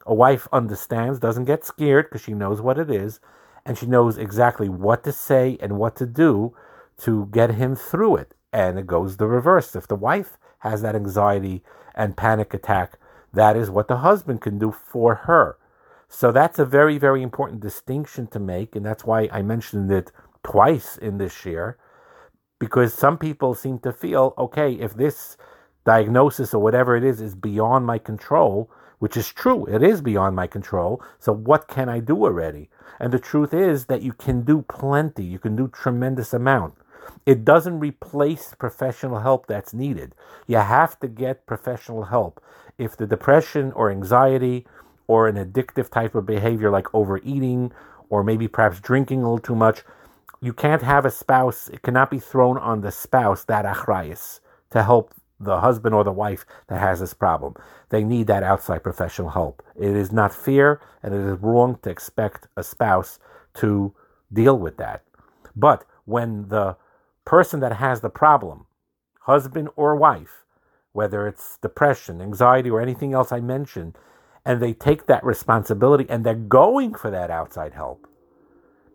a 0.06 0.14
wife 0.14 0.48
understands, 0.52 1.20
doesn't 1.20 1.46
get 1.46 1.66
scared 1.66 2.06
because 2.06 2.22
she 2.22 2.34
knows 2.34 2.62
what 2.62 2.80
it 2.80 2.90
is, 2.90 3.20
and 3.66 3.78
she 3.78 3.86
knows 3.86 4.18
exactly 4.18 4.70
what 4.70 5.04
to 5.04 5.12
say 5.12 5.58
and 5.62 5.78
what 5.78 5.96
to 5.98 6.06
do 6.06 6.56
to 6.98 7.28
get 7.32 7.56
him 7.56 7.76
through 7.76 8.18
it. 8.18 8.34
And 8.54 8.78
it 8.78 8.88
goes 8.88 9.18
the 9.18 9.28
reverse. 9.28 9.76
If 9.76 9.88
the 9.88 9.96
wife 9.96 10.38
has 10.60 10.82
that 10.82 10.96
anxiety 10.96 11.64
and 11.96 12.18
panic 12.18 12.54
attack, 12.54 12.98
that 13.34 13.56
is 13.56 13.70
what 13.70 13.88
the 13.88 13.98
husband 13.98 14.42
can 14.42 14.60
do 14.60 14.72
for 14.72 15.16
her. 15.16 15.58
So 16.10 16.32
that's 16.32 16.60
a 16.60 16.66
very, 16.66 16.98
very 16.98 17.24
important 17.24 17.62
distinction 17.62 18.28
to 18.28 18.40
make. 18.40 18.76
And 18.76 18.86
that's 18.86 19.06
why 19.06 19.30
I 19.32 19.42
mentioned 19.42 19.92
it 19.92 20.12
twice 20.44 20.98
in 20.98 21.18
this 21.18 21.46
year, 21.46 21.78
because 22.60 22.94
some 22.94 23.18
people 23.18 23.56
seem 23.56 23.80
to 23.80 23.94
feel 23.94 24.34
okay, 24.38 24.74
if 24.74 24.94
this 24.96 25.38
diagnosis 25.84 26.54
or 26.54 26.62
whatever 26.62 26.96
it 26.96 27.04
is 27.04 27.22
is 27.22 27.36
beyond 27.36 27.86
my 27.86 27.98
control, 27.98 28.70
which 29.00 29.18
is 29.18 29.34
true, 29.34 29.66
it 29.66 29.82
is 29.82 30.02
beyond 30.02 30.36
my 30.36 30.48
control. 30.48 31.02
So 31.20 31.34
what 31.34 31.68
can 31.68 31.90
I 31.90 32.00
do 32.00 32.24
already? 32.24 32.70
And 33.00 33.12
the 33.12 33.20
truth 33.20 33.54
is 33.54 33.86
that 33.86 34.04
you 34.04 34.14
can 34.14 34.44
do 34.44 34.64
plenty, 34.64 35.24
you 35.24 35.40
can 35.40 35.56
do 35.56 35.68
tremendous 35.68 36.34
amount. 36.34 36.76
It 37.26 37.44
doesn't 37.44 37.80
replace 37.80 38.54
professional 38.58 39.20
help 39.20 39.48
that's 39.48 39.74
needed. 39.74 40.14
You 40.48 40.58
have 40.58 41.00
to 41.00 41.08
get 41.08 41.46
professional 41.46 42.06
help. 42.06 42.44
If 42.78 42.96
the 42.96 43.08
depression 43.08 43.72
or 43.74 43.90
anxiety 43.90 44.66
or 45.08 45.28
an 45.28 45.36
addictive 45.36 45.90
type 45.90 46.16
of 46.16 46.26
behavior 46.26 46.70
like 46.70 46.94
overeating 46.94 47.72
or 48.10 48.24
maybe 48.24 48.48
perhaps 48.48 48.80
drinking 48.80 49.22
a 49.22 49.24
little 49.24 49.40
too 49.40 49.56
much, 49.56 49.84
you 50.42 50.54
can't 50.54 50.82
have 50.82 51.06
a 51.06 51.12
spouse, 51.12 51.70
it 51.70 51.82
cannot 51.82 52.10
be 52.10 52.20
thrown 52.20 52.58
on 52.58 52.82
the 52.82 52.92
spouse, 52.92 53.44
that 53.46 53.66
achrayas, 53.66 54.40
to 54.72 54.84
help 54.84 55.14
the 55.44 55.60
husband 55.60 55.96
or 55.96 56.04
the 56.04 56.12
wife 56.12 56.46
that 56.68 56.80
has 56.80 57.00
this 57.00 57.14
problem. 57.14 57.56
They 57.90 58.04
need 58.04 58.28
that 58.28 58.44
outside 58.44 58.84
professional 58.84 59.32
help. 59.32 59.64
It 59.76 59.96
is 59.96 60.12
not 60.12 60.34
fair 60.34 60.80
and 61.02 61.14
it 61.14 61.20
is 61.20 61.40
wrong 61.40 61.80
to 61.84 61.90
expect 61.90 62.48
a 62.56 62.64
spouse 62.64 63.20
to 63.56 63.94
deal 64.32 64.58
with 64.58 64.78
that. 64.78 65.04
But 65.56 65.86
when 66.06 66.48
the 66.50 66.78
person 67.26 67.60
that 67.60 67.74
has 67.74 68.02
the 68.02 68.10
problem, 68.10 68.66
husband 69.22 69.70
or 69.76 69.96
wife, 69.96 70.46
whether 70.94 71.28
it's 71.28 71.58
depression, 71.58 72.22
anxiety, 72.22 72.70
or 72.70 72.82
anything 72.82 73.14
else 73.14 73.32
I 73.32 73.40
mentioned, 73.40 73.98
and 74.46 74.62
they 74.62 74.74
take 74.74 75.06
that 75.06 75.24
responsibility 75.24 76.06
and 76.10 76.24
they're 76.24 76.36
going 76.36 76.94
for 76.94 77.12
that 77.12 77.30
outside 77.30 77.74
help, 77.74 78.08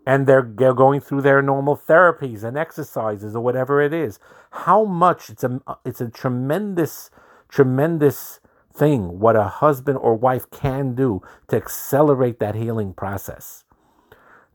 and 0.07 0.27
they're, 0.27 0.49
they're 0.57 0.73
going 0.73 1.01
through 1.01 1.23
their 1.23 1.42
normal 1.42 1.77
therapies 1.77 2.45
and 2.45 2.57
exercises 2.57 3.35
or 3.35 3.42
whatever 3.42 3.83
it 3.83 3.92
is, 3.92 4.19
how 4.51 4.85
much 4.85 5.29
it's 5.29 5.45
a 5.45 5.61
it's 5.85 6.01
a 6.01 6.09
tremendous 6.09 7.11
tremendous 7.49 8.40
thing 8.73 9.19
what 9.19 9.37
a 9.37 9.45
husband 9.45 9.99
or 9.99 10.14
wife 10.14 10.51
can 10.51 10.95
do 10.95 11.23
to 11.49 11.57
accelerate 11.57 12.38
that 12.38 12.55
healing 12.55 12.92
process 12.92 13.64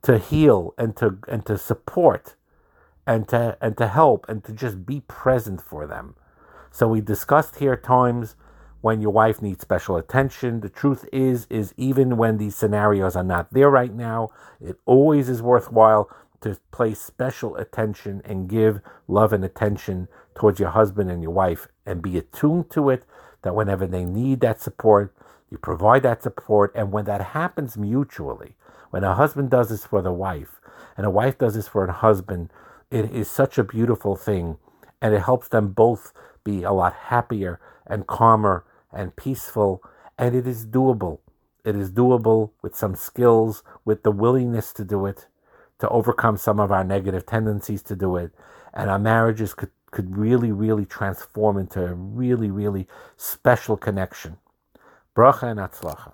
to 0.01 0.17
heal 0.17 0.73
and 0.77 0.95
to 0.97 1.17
and 1.27 1.45
to 1.45 1.57
support 1.57 2.35
and 3.05 3.27
to 3.27 3.57
and 3.61 3.77
to 3.77 3.87
help 3.87 4.25
and 4.29 4.43
to 4.43 4.51
just 4.51 4.85
be 4.85 5.01
present 5.01 5.61
for 5.61 5.87
them. 5.87 6.15
So 6.71 6.87
we 6.87 7.01
discussed 7.01 7.57
here 7.57 7.75
times 7.75 8.35
when 8.81 9.01
your 9.01 9.11
wife 9.11 9.41
needs 9.41 9.61
special 9.61 9.95
attention. 9.95 10.61
The 10.61 10.69
truth 10.69 11.07
is 11.11 11.47
is 11.49 11.73
even 11.77 12.17
when 12.17 12.37
these 12.37 12.55
scenarios 12.55 13.15
are 13.15 13.23
not 13.23 13.53
there 13.53 13.69
right 13.69 13.93
now, 13.93 14.31
it 14.59 14.77
always 14.85 15.29
is 15.29 15.41
worthwhile 15.41 16.09
to 16.41 16.57
place 16.71 16.99
special 16.99 17.55
attention 17.55 18.21
and 18.25 18.49
give 18.49 18.81
love 19.07 19.31
and 19.31 19.45
attention 19.45 20.07
towards 20.35 20.59
your 20.59 20.71
husband 20.71 21.09
and 21.09 21.21
your 21.21 21.31
wife 21.31 21.67
and 21.85 22.01
be 22.01 22.17
attuned 22.17 22.69
to 22.71 22.89
it 22.89 23.03
that 23.43 23.55
whenever 23.55 23.85
they 23.85 24.03
need 24.03 24.39
that 24.41 24.59
support, 24.59 25.15
you 25.49 25.57
provide 25.57 26.03
that 26.03 26.23
support 26.23 26.71
and 26.75 26.91
when 26.91 27.05
that 27.05 27.21
happens 27.21 27.77
mutually, 27.77 28.55
when 28.89 29.03
a 29.03 29.15
husband 29.15 29.51
does 29.51 29.69
this 29.69 29.85
for 29.85 30.01
the 30.01 30.11
wife 30.11 30.59
and 30.97 31.05
a 31.05 31.11
wife 31.11 31.37
does 31.37 31.53
this 31.53 31.67
for 31.67 31.85
a 31.85 31.91
husband, 31.91 32.51
it 32.89 33.11
is 33.11 33.29
such 33.29 33.57
a 33.57 33.63
beautiful 33.63 34.15
thing 34.15 34.57
and 35.01 35.13
it 35.13 35.21
helps 35.21 35.47
them 35.47 35.69
both 35.69 36.11
be 36.43 36.63
a 36.63 36.71
lot 36.71 36.93
happier 36.93 37.59
and 37.85 38.07
calmer 38.07 38.65
and 38.93 39.15
peaceful 39.15 39.83
and 40.21 40.35
it 40.35 40.45
is 40.47 40.67
doable. 40.67 41.19
It 41.65 41.75
is 41.75 41.91
doable 41.91 42.51
with 42.61 42.75
some 42.75 42.95
skills, 42.95 43.63
with 43.83 44.03
the 44.03 44.11
willingness 44.11 44.71
to 44.73 44.85
do 44.85 45.07
it, 45.07 45.27
to 45.79 45.89
overcome 45.89 46.37
some 46.37 46.59
of 46.59 46.71
our 46.71 46.83
negative 46.83 47.25
tendencies 47.25 47.81
to 47.83 47.95
do 47.95 48.17
it. 48.17 48.31
And 48.71 48.89
our 48.89 48.99
marriages 48.99 49.55
could, 49.55 49.71
could 49.89 50.15
really, 50.15 50.51
really 50.51 50.85
transform 50.85 51.57
into 51.57 51.83
a 51.83 51.93
really, 51.93 52.51
really 52.51 52.87
special 53.17 53.77
connection. 53.77 54.37
Bracha 55.15 55.43
and 55.43 55.59
Atzlacha. 55.59 56.13